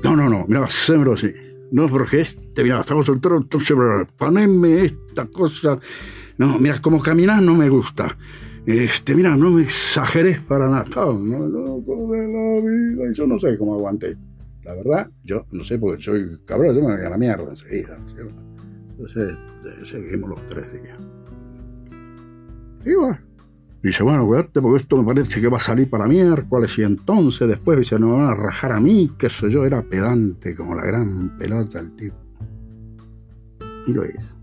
No, 0.04 0.16
no, 0.16 0.30
no, 0.30 0.46
mira, 0.48 0.64
hacémelo 0.66 1.14
así. 1.14 1.34
No, 1.72 1.88
porque 1.90 2.22
este, 2.22 2.64
mira, 2.64 2.80
estamos 2.80 3.06
solteros, 3.06 3.44
entonces 3.44 3.76
poneme 4.18 4.86
esta 4.86 5.26
cosa. 5.26 5.80
No, 6.38 6.58
mira, 6.58 6.80
como 6.82 7.02
caminas 7.02 7.42
no 7.42 7.54
me 7.54 7.70
gusta. 7.70 8.18
Este, 8.66 9.16
mira, 9.16 9.36
no 9.36 9.52
me 9.52 9.64
exageres 9.64 10.40
para 10.40 10.68
nada. 10.70 10.86
No, 10.96 11.48
no, 11.48 11.84
yo 13.14 13.28
no 13.28 13.40
sé 13.40 13.58
cómo 13.58 13.74
aguanté. 13.76 14.18
La 14.64 14.74
verdad, 14.76 15.10
yo 15.24 15.46
no 15.52 15.64
sé 15.64 15.80
porque 15.80 16.02
soy 16.02 16.40
cabrón, 16.46 16.76
yo 16.76 16.82
me 16.82 16.96
voy 16.96 17.06
a 17.06 17.10
la 17.10 17.18
mierda 17.18 17.50
enseguida. 17.50 17.98
Entonces, 18.92 19.36
eh, 19.66 19.86
seguimos 19.86 20.30
los 20.30 20.50
tres 20.50 20.72
días. 20.72 20.98
Bueno, 22.84 23.18
dice, 23.82 24.04
bueno, 24.04 24.26
cuídate 24.26 24.62
porque 24.62 24.82
esto 24.82 24.98
me 24.98 25.04
parece 25.04 25.40
que 25.40 25.48
va 25.48 25.58
a 25.58 25.62
salir 25.62 25.90
para 25.90 26.08
miércoles 26.08 26.78
y 26.78 26.84
entonces 26.84 27.48
después 27.48 27.80
dice, 27.80 27.98
no 28.00 28.08
me 28.08 28.14
van 28.18 28.28
a 28.28 28.36
rajar 28.36 28.72
a 28.72 28.80
mí, 28.80 29.12
que 29.18 29.28
eso 29.28 29.48
yo 29.48 29.66
era 29.66 29.82
pedante 29.82 30.56
como 30.56 30.76
la 30.76 30.84
gran 30.84 31.38
pelota 31.38 31.80
el 31.80 31.96
tipo. 31.96 32.16
Y 33.88 33.94
lo 33.94 34.06
hizo. 34.06 34.40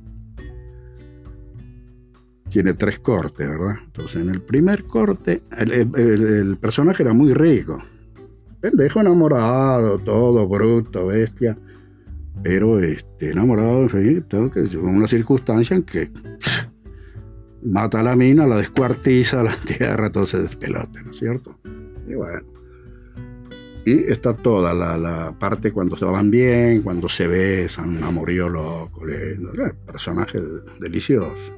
Tiene 2.49 2.75
tres 2.75 3.01
cortes, 3.01 3.49
¿verdad? 3.49 3.77
Entonces 3.85 4.23
en 4.23 4.31
el 4.31 4.41
primer 4.41 4.85
corte, 4.85 5.43
el, 5.59 6.57
personaje 6.59 7.03
era 7.03 7.13
muy 7.13 7.35
rico. 7.35 7.83
Pendejo 8.61 9.01
enamorado, 9.01 9.99
todo 9.99 10.49
bruto, 10.49 11.09
bestia. 11.09 11.59
Pero 12.43 12.79
este, 12.79 13.33
enamorado, 13.33 13.83
en 13.83 13.91
fin, 13.91 14.25
llegó 14.71 14.89
una 14.89 15.09
circunstancia 15.09 15.77
en 15.77 15.83
que 15.83 16.11
mata 17.67 18.01
a 18.01 18.03
la 18.03 18.17
mina, 18.17 18.47
la 18.47 18.57
descuartiza, 18.57 19.43
la 19.45 19.55
entierra, 19.55 20.11
todo 20.11 20.27
se 20.27 20.41
despelote, 20.43 21.03
¿no 21.03 21.11
es 21.11 21.19
cierto? 21.19 21.59
Y 22.09 22.15
bueno. 22.15 22.43
Y 23.85 24.11
está 24.11 24.35
toda 24.35 24.75
la, 24.75 24.97
la 24.99 25.39
parte 25.39 25.71
cuando 25.71 25.97
se 25.97 26.05
van 26.05 26.29
bien, 26.31 26.83
cuando 26.83 27.09
se 27.09 27.29
besan, 27.29 28.03
amorío 28.03 28.49
loco, 28.49 29.05
lindo, 29.07 29.53
personaje 29.87 30.41
delicioso. 30.81 31.53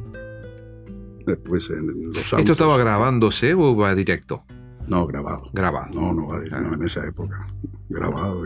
Después 1.27 1.71
en 1.71 1.87
los 2.09 2.19
¿Esto 2.19 2.37
autos- 2.37 2.51
estaba 2.53 2.77
grabándose 2.79 3.55
o 3.55 3.75
va 3.77 3.95
directo? 3.95 4.45
No, 4.89 5.07
grabado. 5.07 5.51
Grabado. 5.55 5.89
No, 5.95 6.13
no, 6.15 6.29
va 6.29 6.39
no, 6.61 6.75
en 6.75 6.83
esa 6.85 7.07
época. 7.07 7.47
Grabado. 7.89 8.43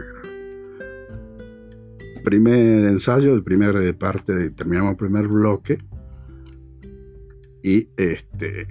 Primer 2.25 2.87
ensayo, 2.87 3.35
el 3.35 3.42
primer 3.42 3.75
eh, 3.77 3.94
parte, 3.94 4.51
terminamos 4.51 4.92
el 4.92 4.96
primer 4.96 5.27
bloque. 5.29 5.79
Y 7.62 7.88
este, 7.96 8.66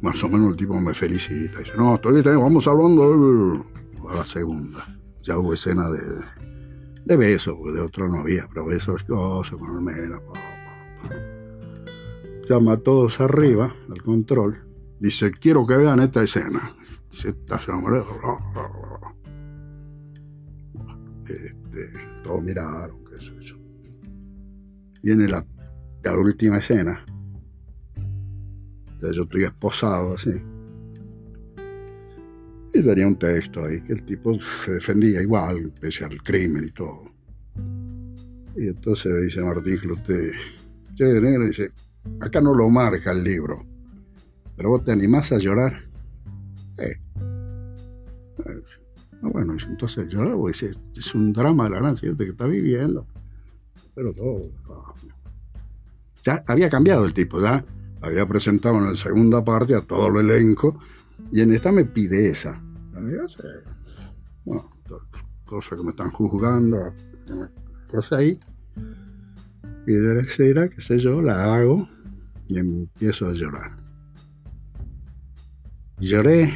más 0.00 0.22
o 0.22 0.28
menos 0.28 0.50
el 0.50 0.56
tipo 0.56 0.78
me 0.80 0.94
felicita. 0.94 1.58
Dice, 1.58 1.72
no, 1.76 1.98
todavía 1.98 2.22
tenemos, 2.22 2.44
vamos 2.44 2.66
hablando 2.68 3.66
a 4.08 4.14
la 4.14 4.26
segunda. 4.26 4.86
ya 5.22 5.38
hubo 5.38 5.54
escena 5.54 5.90
de, 5.90 6.00
de 7.04 7.16
beso, 7.16 7.56
porque 7.56 7.72
de 7.72 7.80
otro 7.80 8.08
no 8.08 8.18
había, 8.18 8.46
pero 8.48 8.66
besos, 8.66 9.02
cosas, 9.04 9.58
con 9.58 9.70
almena, 9.70 10.20
pa. 10.20 11.10
Llama 12.48 12.74
a 12.74 12.76
todos 12.76 13.20
arriba, 13.20 13.74
al 13.90 14.02
control, 14.02 14.64
dice, 15.00 15.32
quiero 15.32 15.66
que 15.66 15.76
vean 15.76 16.00
esta 16.00 16.22
escena. 16.22 16.72
Dice, 17.10 17.30
esta 17.30 17.56
escena, 17.56 17.80
este, 21.28 21.92
todos 22.22 22.42
miraron, 22.42 23.04
qué 23.04 23.16
sé 23.18 23.32
yo. 23.40 23.56
Viene 25.02 25.26
la, 25.26 25.44
la 26.04 26.16
última 26.16 26.58
escena. 26.58 27.04
Yo 29.12 29.22
estoy 29.22 29.44
esposado 29.44 30.14
así. 30.14 30.30
Y 32.74 32.82
tenía 32.82 33.06
un 33.06 33.18
texto 33.18 33.64
ahí 33.64 33.80
que 33.80 33.94
el 33.94 34.04
tipo 34.04 34.38
se 34.40 34.72
defendía 34.72 35.22
igual, 35.22 35.72
pese 35.80 36.04
al 36.04 36.22
crimen 36.22 36.64
y 36.64 36.70
todo. 36.70 37.10
Y 38.56 38.68
entonces 38.68 39.22
dice 39.22 39.40
Martín 39.40 39.76
Cloté, 39.78 40.32
che, 40.94 41.04
negro, 41.04 41.46
dice, 41.46 41.72
acá 42.20 42.40
no 42.40 42.54
lo 42.54 42.68
marca 42.68 43.12
el 43.12 43.22
libro, 43.22 43.64
pero 44.56 44.70
vos 44.70 44.84
te 44.84 44.92
animás 44.92 45.32
a 45.32 45.38
llorar. 45.38 45.84
Eh. 46.78 46.96
Ah, 49.22 49.28
bueno, 49.28 49.56
entonces 49.68 50.08
yo, 50.08 50.48
es, 50.48 50.62
es 50.62 51.14
un 51.14 51.32
drama 51.32 51.64
de 51.64 51.70
la 51.70 51.80
gran 51.80 51.96
que 51.96 52.24
está 52.24 52.46
viviendo. 52.46 53.06
Pero 53.94 54.12
todo. 54.12 54.50
Ya 56.22 56.44
había 56.46 56.68
cambiado 56.68 57.06
el 57.06 57.14
tipo, 57.14 57.40
ya 57.40 57.64
había 58.00 58.26
presentado 58.26 58.76
en 58.78 58.92
la 58.92 58.96
segunda 58.96 59.44
parte 59.44 59.74
a 59.74 59.80
todo 59.80 60.08
el 60.08 60.30
elenco 60.30 60.78
y 61.32 61.40
en 61.40 61.52
esta 61.52 61.72
me 61.72 61.84
pide 61.84 62.28
esa. 62.28 62.62
Bueno, 64.44 64.70
cosas 65.44 65.78
que 65.78 65.84
me 65.84 65.90
están 65.90 66.10
juzgando, 66.10 66.92
cosas 67.88 68.12
ahí. 68.12 68.40
Y 69.86 69.92
de 69.92 70.54
la 70.54 70.68
qué 70.68 70.80
sé 70.80 70.98
yo, 70.98 71.22
la 71.22 71.54
hago 71.54 71.88
y 72.48 72.58
empiezo 72.58 73.28
a 73.28 73.32
llorar. 73.32 73.76
Lloré. 75.98 76.52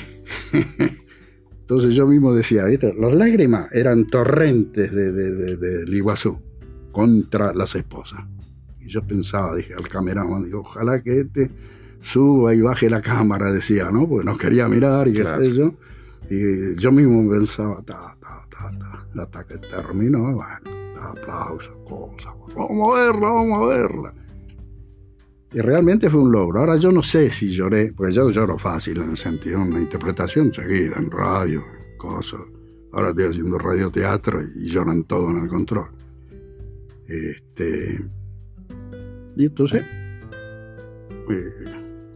Entonces 1.60 1.94
yo 1.94 2.06
mismo 2.06 2.34
decía, 2.34 2.64
¿viste? 2.64 2.92
las 2.94 3.14
lágrimas 3.14 3.68
eran 3.72 4.06
torrentes 4.06 4.92
de, 4.92 5.12
de, 5.12 5.30
de, 5.32 5.56
del 5.56 5.94
Iguazú 5.94 6.40
contra 6.90 7.54
las 7.54 7.76
esposas. 7.76 8.24
Yo 8.90 9.02
pensaba, 9.06 9.54
dije 9.56 9.74
al 9.74 9.88
cameraman, 9.88 10.44
digo, 10.44 10.60
ojalá 10.60 11.02
que 11.02 11.20
este 11.20 11.50
suba 12.00 12.54
y 12.54 12.60
baje 12.60 12.90
la 12.90 13.00
cámara, 13.00 13.52
decía, 13.52 13.90
¿no? 13.90 14.08
Porque 14.08 14.24
nos 14.24 14.38
quería 14.38 14.66
mirar 14.68 15.06
y 15.08 15.12
qué 15.12 15.20
Claro. 15.22 15.44
sé 15.44 15.52
yo. 15.52 15.74
Y 16.28 16.74
yo 16.74 16.90
mismo 16.92 17.30
pensaba, 17.30 17.76
ta, 17.82 18.16
ta, 18.20 18.46
ta, 18.50 18.78
ta, 18.78 19.22
hasta 19.22 19.44
que 19.44 19.58
terminó, 19.58 20.20
bueno, 20.32 20.44
aplausos, 21.00 21.74
cosas, 21.88 22.32
vamos 22.56 22.96
a 22.98 23.04
verla, 23.04 23.30
vamos 23.30 23.62
a 23.62 23.66
verla. 23.66 24.14
Y 25.52 25.60
realmente 25.60 26.08
fue 26.08 26.20
un 26.20 26.30
logro. 26.30 26.60
Ahora 26.60 26.76
yo 26.76 26.92
no 26.92 27.02
sé 27.02 27.28
si 27.30 27.48
lloré, 27.48 27.92
porque 27.92 28.12
yo 28.12 28.30
lloro 28.30 28.56
fácil 28.56 28.98
en 29.00 29.10
el 29.10 29.16
sentido 29.16 29.58
de 29.58 29.70
una 29.70 29.80
interpretación 29.80 30.52
seguida, 30.52 30.96
en 30.96 31.10
radio, 31.10 31.64
cosas. 31.98 32.40
Ahora 32.92 33.08
estoy 33.10 33.24
haciendo 33.24 33.58
radioteatro 33.58 34.40
y 34.42 34.66
lloran 34.68 35.04
todo 35.04 35.30
en 35.30 35.42
el 35.42 35.48
control. 35.48 35.88
Este, 37.08 37.98
y 39.40 39.46
entonces, 39.46 39.82
eh, 41.30 41.64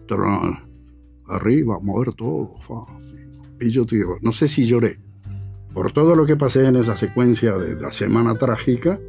trono 0.07 0.61
arriba, 1.27 1.79
mover 1.81 2.13
todo, 2.13 2.53
fácil. 2.59 3.31
Y 3.59 3.71
yo 3.71 3.87
te 3.87 3.97
digo, 3.97 4.19
no 4.21 4.31
sé 4.31 4.47
si 4.47 4.65
lloré 4.65 5.01
por 5.73 5.91
todo 5.91 6.15
lo 6.15 6.27
que 6.27 6.37
pasé 6.37 6.67
en 6.67 6.77
esa 6.77 6.99
secuencia 6.99 7.57
de 7.57 7.81
la 7.81 7.93
semana 7.93 8.35
trágica. 8.35 9.01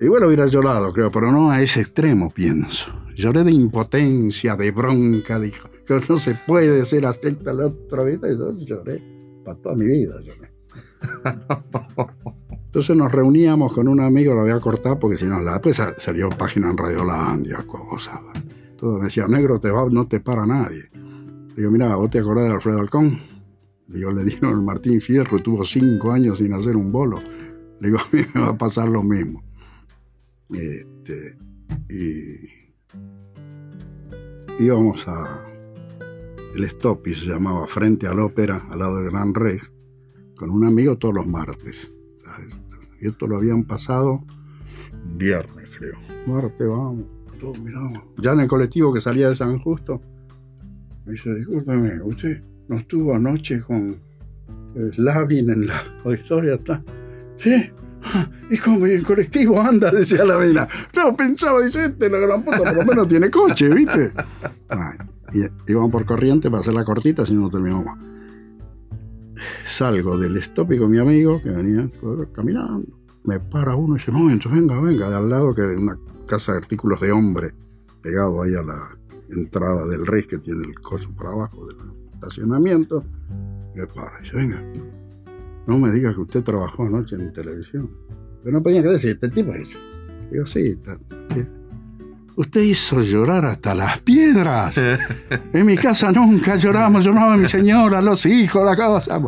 Igual 0.00 0.24
hubiera 0.24 0.46
llorado, 0.46 0.92
creo, 0.92 1.12
pero 1.12 1.30
no 1.30 1.52
a 1.52 1.62
ese 1.62 1.82
extremo, 1.82 2.30
pienso. 2.30 2.92
Lloré 3.14 3.44
de 3.44 3.52
impotencia, 3.52 4.56
de 4.56 4.72
bronca, 4.72 5.38
de 5.38 5.52
que 5.52 6.00
no 6.08 6.18
se 6.18 6.34
puede 6.34 6.84
ser 6.84 7.06
acepta 7.06 7.52
la 7.52 7.66
otra 7.66 8.02
vida. 8.02 8.28
Y 8.28 8.36
yo 8.36 8.58
lloré 8.58 9.00
para 9.44 9.56
toda 9.56 9.76
mi 9.76 9.86
vida. 9.86 10.20
Lloré. 10.20 10.52
Entonces 12.70 12.96
nos 12.96 13.10
reuníamos 13.10 13.72
con 13.72 13.88
un 13.88 13.98
amigo, 13.98 14.32
lo 14.32 14.42
voy 14.42 14.52
a 14.52 14.60
cortar 14.60 14.96
porque 14.96 15.16
si 15.16 15.24
no, 15.24 15.42
la, 15.42 15.58
después 15.58 15.82
salió 15.98 16.28
página 16.28 16.70
en 16.70 16.76
Radiolandia, 16.76 17.64
cosas. 17.66 18.20
Todo 18.76 18.98
me 18.98 19.06
decía, 19.06 19.26
negro, 19.26 19.58
te 19.58 19.72
va, 19.72 19.88
no 19.90 20.06
te 20.06 20.20
para 20.20 20.46
nadie. 20.46 20.88
Digo, 21.56 21.68
mira, 21.72 21.96
¿vos 21.96 22.10
te 22.10 22.20
acordás 22.20 22.44
de 22.44 22.54
Alfredo 22.54 22.78
Alcón? 22.78 23.18
Le 23.88 23.98
digo, 23.98 24.12
le 24.12 24.22
dieron 24.22 24.52
el 24.52 24.62
Martín 24.62 25.00
Fierro, 25.00 25.40
tuvo 25.40 25.64
cinco 25.64 26.12
años 26.12 26.38
sin 26.38 26.52
hacer 26.52 26.76
un 26.76 26.92
bolo. 26.92 27.18
Le 27.80 27.88
digo, 27.88 27.98
a 28.12 28.16
mí 28.16 28.22
me 28.32 28.40
va 28.40 28.50
a 28.50 28.56
pasar 28.56 28.88
lo 28.88 29.02
mismo. 29.02 29.42
Este, 30.50 31.36
y 31.88 32.36
íbamos 34.62 35.08
a 35.08 35.44
el 36.54 36.70
Stopi, 36.70 37.14
se 37.14 37.26
llamaba, 37.26 37.66
frente 37.66 38.06
a 38.06 38.14
la 38.14 38.26
ópera, 38.26 38.62
al 38.70 38.78
lado 38.78 38.98
del 38.98 39.10
Gran 39.10 39.34
Rex, 39.34 39.72
con 40.36 40.50
un 40.50 40.64
amigo 40.64 40.96
todos 40.98 41.16
los 41.16 41.26
martes. 41.26 41.92
¿sabes? 42.24 42.59
Y 43.00 43.08
esto 43.08 43.26
lo 43.26 43.36
habían 43.36 43.64
pasado 43.64 44.22
viernes, 45.16 45.68
creo. 45.78 45.96
Martes, 46.26 46.68
vamos, 46.68 47.04
todos 47.40 47.58
miramos. 47.60 47.98
Ya 48.18 48.32
en 48.32 48.40
el 48.40 48.48
colectivo 48.48 48.92
que 48.92 49.00
salía 49.00 49.28
de 49.28 49.34
San 49.34 49.58
Justo, 49.58 50.00
me 51.06 51.12
dice, 51.12 51.34
discúlpeme, 51.34 52.00
usted 52.02 52.42
no 52.68 52.76
estuvo 52.76 53.14
anoche 53.14 53.60
con 53.60 53.96
Slavin 54.94 55.50
en 55.50 55.66
la 55.66 55.82
auditoria, 56.04 56.54
¿está? 56.54 56.82
Sí. 57.38 57.70
"Ah, 58.02 58.28
¿Y 58.50 58.56
cómo? 58.58 58.86
¿Y 58.86 58.92
en 58.92 59.02
colectivo 59.02 59.60
anda? 59.60 59.90
Decía 59.92 60.24
la 60.24 60.38
mina. 60.38 60.68
No, 60.94 61.16
pensaba, 61.16 61.62
dice, 61.62 61.86
este, 61.86 62.08
la 62.08 62.18
gran 62.18 62.42
puta, 62.42 62.58
por 62.58 62.74
lo 62.76 62.84
menos 62.84 63.08
tiene 63.08 63.30
coche, 63.30 63.68
¿viste? 63.68 64.12
Bueno, 64.68 65.10
y 65.32 65.70
íbamos 65.72 65.90
por 65.90 66.04
corriente 66.04 66.48
para 66.50 66.60
hacer 66.60 66.74
la 66.74 66.84
cortita, 66.84 67.26
si 67.26 67.34
no 67.34 67.48
terminamos. 67.50 67.86
Salgo 69.64 70.18
del 70.18 70.36
stop 70.38 70.70
mi 70.88 70.98
amigo, 70.98 71.40
que 71.42 71.50
venía 71.50 71.90
caminando. 72.32 72.86
Me 73.24 73.38
para 73.38 73.74
uno 73.76 73.94
y 73.94 73.98
dice, 73.98 74.10
momento, 74.12 74.48
venga, 74.50 74.80
venga, 74.80 75.10
de 75.10 75.16
al 75.16 75.28
lado, 75.28 75.54
que 75.54 75.62
una 75.62 75.98
casa 76.26 76.52
de 76.52 76.58
artículos 76.58 77.00
de 77.00 77.12
hombre, 77.12 77.52
pegado 78.02 78.42
ahí 78.42 78.54
a 78.54 78.62
la 78.62 78.96
entrada 79.30 79.86
del 79.86 80.06
RIS, 80.06 80.26
que 80.26 80.38
tiene 80.38 80.62
el 80.66 80.80
coso 80.80 81.10
por 81.10 81.26
abajo 81.28 81.66
del 81.66 81.76
estacionamiento. 82.14 83.04
Me 83.74 83.86
para 83.86 84.18
y 84.18 84.22
dice, 84.24 84.36
venga, 84.36 84.62
no 85.66 85.78
me 85.78 85.90
diga 85.92 86.12
que 86.12 86.20
usted 86.20 86.42
trabajó 86.42 86.84
anoche 86.84 87.14
en 87.16 87.32
televisión. 87.32 87.90
Pero 88.42 88.56
no 88.56 88.62
podía 88.62 88.80
creer 88.82 88.98
si 88.98 89.08
este 89.08 89.28
tipo 89.28 89.54
hizo. 89.54 89.78
Digo, 90.32 90.46
sí, 90.46 90.60
está- 90.68 90.98
sí. 91.34 91.44
Usted 92.36 92.62
hizo 92.62 93.02
llorar 93.02 93.44
hasta 93.44 93.74
las 93.74 93.98
piedras. 94.00 94.74
En 95.52 95.66
mi 95.66 95.76
casa 95.76 96.12
nunca 96.12 96.56
lloramos, 96.56 97.04
lloraba 97.04 97.36
mi 97.36 97.46
señora, 97.46 98.00
los 98.00 98.24
hijos, 98.26 98.64
la 98.64 98.76
cosa. 98.76 99.20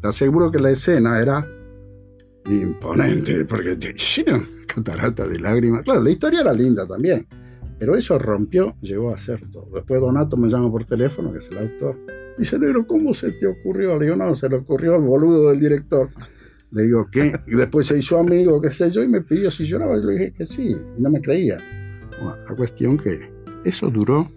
Te 0.00 0.08
aseguro 0.08 0.50
que 0.50 0.58
la 0.58 0.70
escena 0.70 1.18
era 1.18 1.46
imponente, 2.48 3.44
porque 3.44 3.76
te 3.76 3.94
hicieron 3.96 4.46
catarata 4.66 5.26
de 5.26 5.38
lágrimas. 5.38 5.82
Claro, 5.82 6.02
la 6.02 6.10
historia 6.10 6.40
era 6.40 6.52
linda 6.52 6.86
también, 6.86 7.26
pero 7.78 7.96
eso 7.96 8.18
rompió, 8.18 8.76
llegó 8.80 9.14
a 9.14 9.18
ser 9.18 9.40
todo. 9.50 9.68
Después 9.74 10.00
Donato 10.00 10.36
me 10.36 10.48
llama 10.48 10.70
por 10.70 10.84
teléfono, 10.84 11.32
que 11.32 11.38
es 11.38 11.48
el 11.50 11.58
autor. 11.58 11.96
Dice, 12.38 12.58
negro, 12.58 12.86
¿cómo 12.86 13.12
se 13.12 13.32
te 13.32 13.46
ocurrió? 13.46 13.98
Le 13.98 14.06
digo, 14.06 14.16
no, 14.16 14.34
se 14.34 14.48
le 14.48 14.56
ocurrió 14.56 14.94
al 14.94 15.02
boludo 15.02 15.50
del 15.50 15.60
director. 15.60 16.08
Le 16.70 16.84
digo, 16.84 17.08
¿qué? 17.10 17.38
Y 17.46 17.56
después 17.56 17.86
se 17.86 17.98
hizo 17.98 18.18
amigo, 18.18 18.60
qué 18.60 18.70
sé 18.70 18.90
yo, 18.90 19.02
y 19.02 19.08
me 19.08 19.20
pidió 19.20 19.50
si 19.50 19.64
lloraba. 19.64 19.96
Y 19.96 20.04
le 20.04 20.12
dije 20.12 20.32
que 20.32 20.46
sí, 20.46 20.76
y 20.96 21.02
no 21.02 21.10
me 21.10 21.20
creía. 21.20 21.58
Bueno, 22.20 22.36
la 22.48 22.56
cuestión 22.56 22.96
que 22.98 23.30
eso 23.64 23.90
duró. 23.90 24.30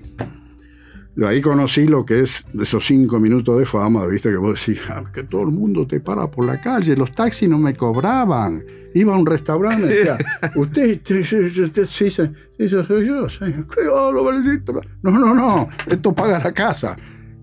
Yo 1.16 1.28
ahí 1.28 1.42
conocí 1.42 1.88
lo 1.88 2.06
que 2.06 2.22
es 2.22 2.44
de 2.54 2.64
esos 2.64 2.88
cinco 2.88 3.20
minutos 3.20 3.60
de 3.60 3.66
fama, 3.66 4.06
viste, 4.08 4.30
que 4.32 4.38
vos 4.38 4.60
decís, 4.66 4.82
"Ah, 4.90 5.04
que 5.14 5.24
todo 5.24 5.44
el 5.44 5.50
mundo 5.50 5.86
te 5.86 6.00
para 6.00 6.30
por 6.30 6.46
la 6.46 6.60
calle, 6.60 6.96
los 6.96 7.12
taxis 7.12 7.48
no 7.48 7.60
me 7.60 7.76
cobraban. 7.76 8.64
Iba 8.96 9.14
a 9.14 9.18
un 9.18 9.26
restaurante 9.26 9.86
y 9.86 9.90
decía, 9.90 10.18
usted, 10.56 11.02
sí, 11.88 12.10
sí, 12.10 12.70
soy 12.70 13.06
yo. 13.06 13.28
No, 15.04 15.12
no, 15.12 15.34
no, 15.36 15.70
esto 15.88 16.14
paga 16.14 16.40
la 16.40 16.52
casa. 16.52 16.96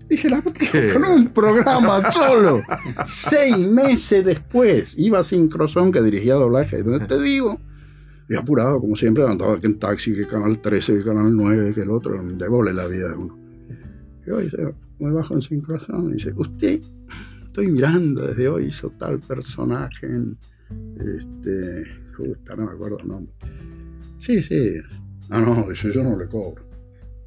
Dije, 0.09 0.29
la 0.29 0.41
con 0.41 1.05
un 1.05 1.27
programa 1.29 2.11
solo. 2.11 2.61
Seis 3.05 3.57
meses 3.69 4.25
después, 4.25 4.95
iba 4.97 5.23
sin 5.23 5.47
crozón 5.47 5.91
que 5.91 6.01
dirigía 6.01 6.33
doblaje. 6.33 6.83
Donde 6.83 7.05
te 7.05 7.21
digo, 7.21 7.61
y 8.31 8.35
apurado, 8.37 8.79
como 8.79 8.95
siempre, 8.95 9.27
andaba 9.27 9.59
que 9.59 9.67
en 9.67 9.77
taxi, 9.77 10.15
que 10.15 10.25
Canal 10.25 10.61
13, 10.61 10.99
que 10.99 11.03
Canal 11.03 11.35
9, 11.35 11.73
que 11.73 11.81
el 11.81 11.91
otro, 11.91 12.23
de 12.23 12.47
vole 12.47 12.71
la 12.71 12.87
vida 12.87 13.09
de 13.09 13.15
uno. 13.17 13.37
Y 14.25 14.29
hoy 14.31 14.49
me 14.99 15.11
bajo 15.11 15.33
en 15.33 15.41
sin 15.41 15.59
crozón 15.59 16.11
y 16.11 16.13
dice, 16.13 16.31
usted, 16.37 16.79
estoy 17.43 17.67
mirando 17.67 18.25
desde 18.25 18.47
hoy, 18.47 18.67
hizo 18.67 18.89
tal 18.91 19.19
personaje 19.19 20.07
este, 20.97 21.83
justa, 22.15 22.55
no 22.55 22.67
me 22.67 22.71
acuerdo 22.71 22.99
el 22.99 23.07
nombre. 23.09 23.33
Sí, 24.19 24.41
sí. 24.41 24.75
Ah, 25.29 25.41
no, 25.41 25.67
dice, 25.69 25.91
yo 25.91 26.01
no 26.01 26.17
le 26.17 26.27
cobro. 26.27 26.63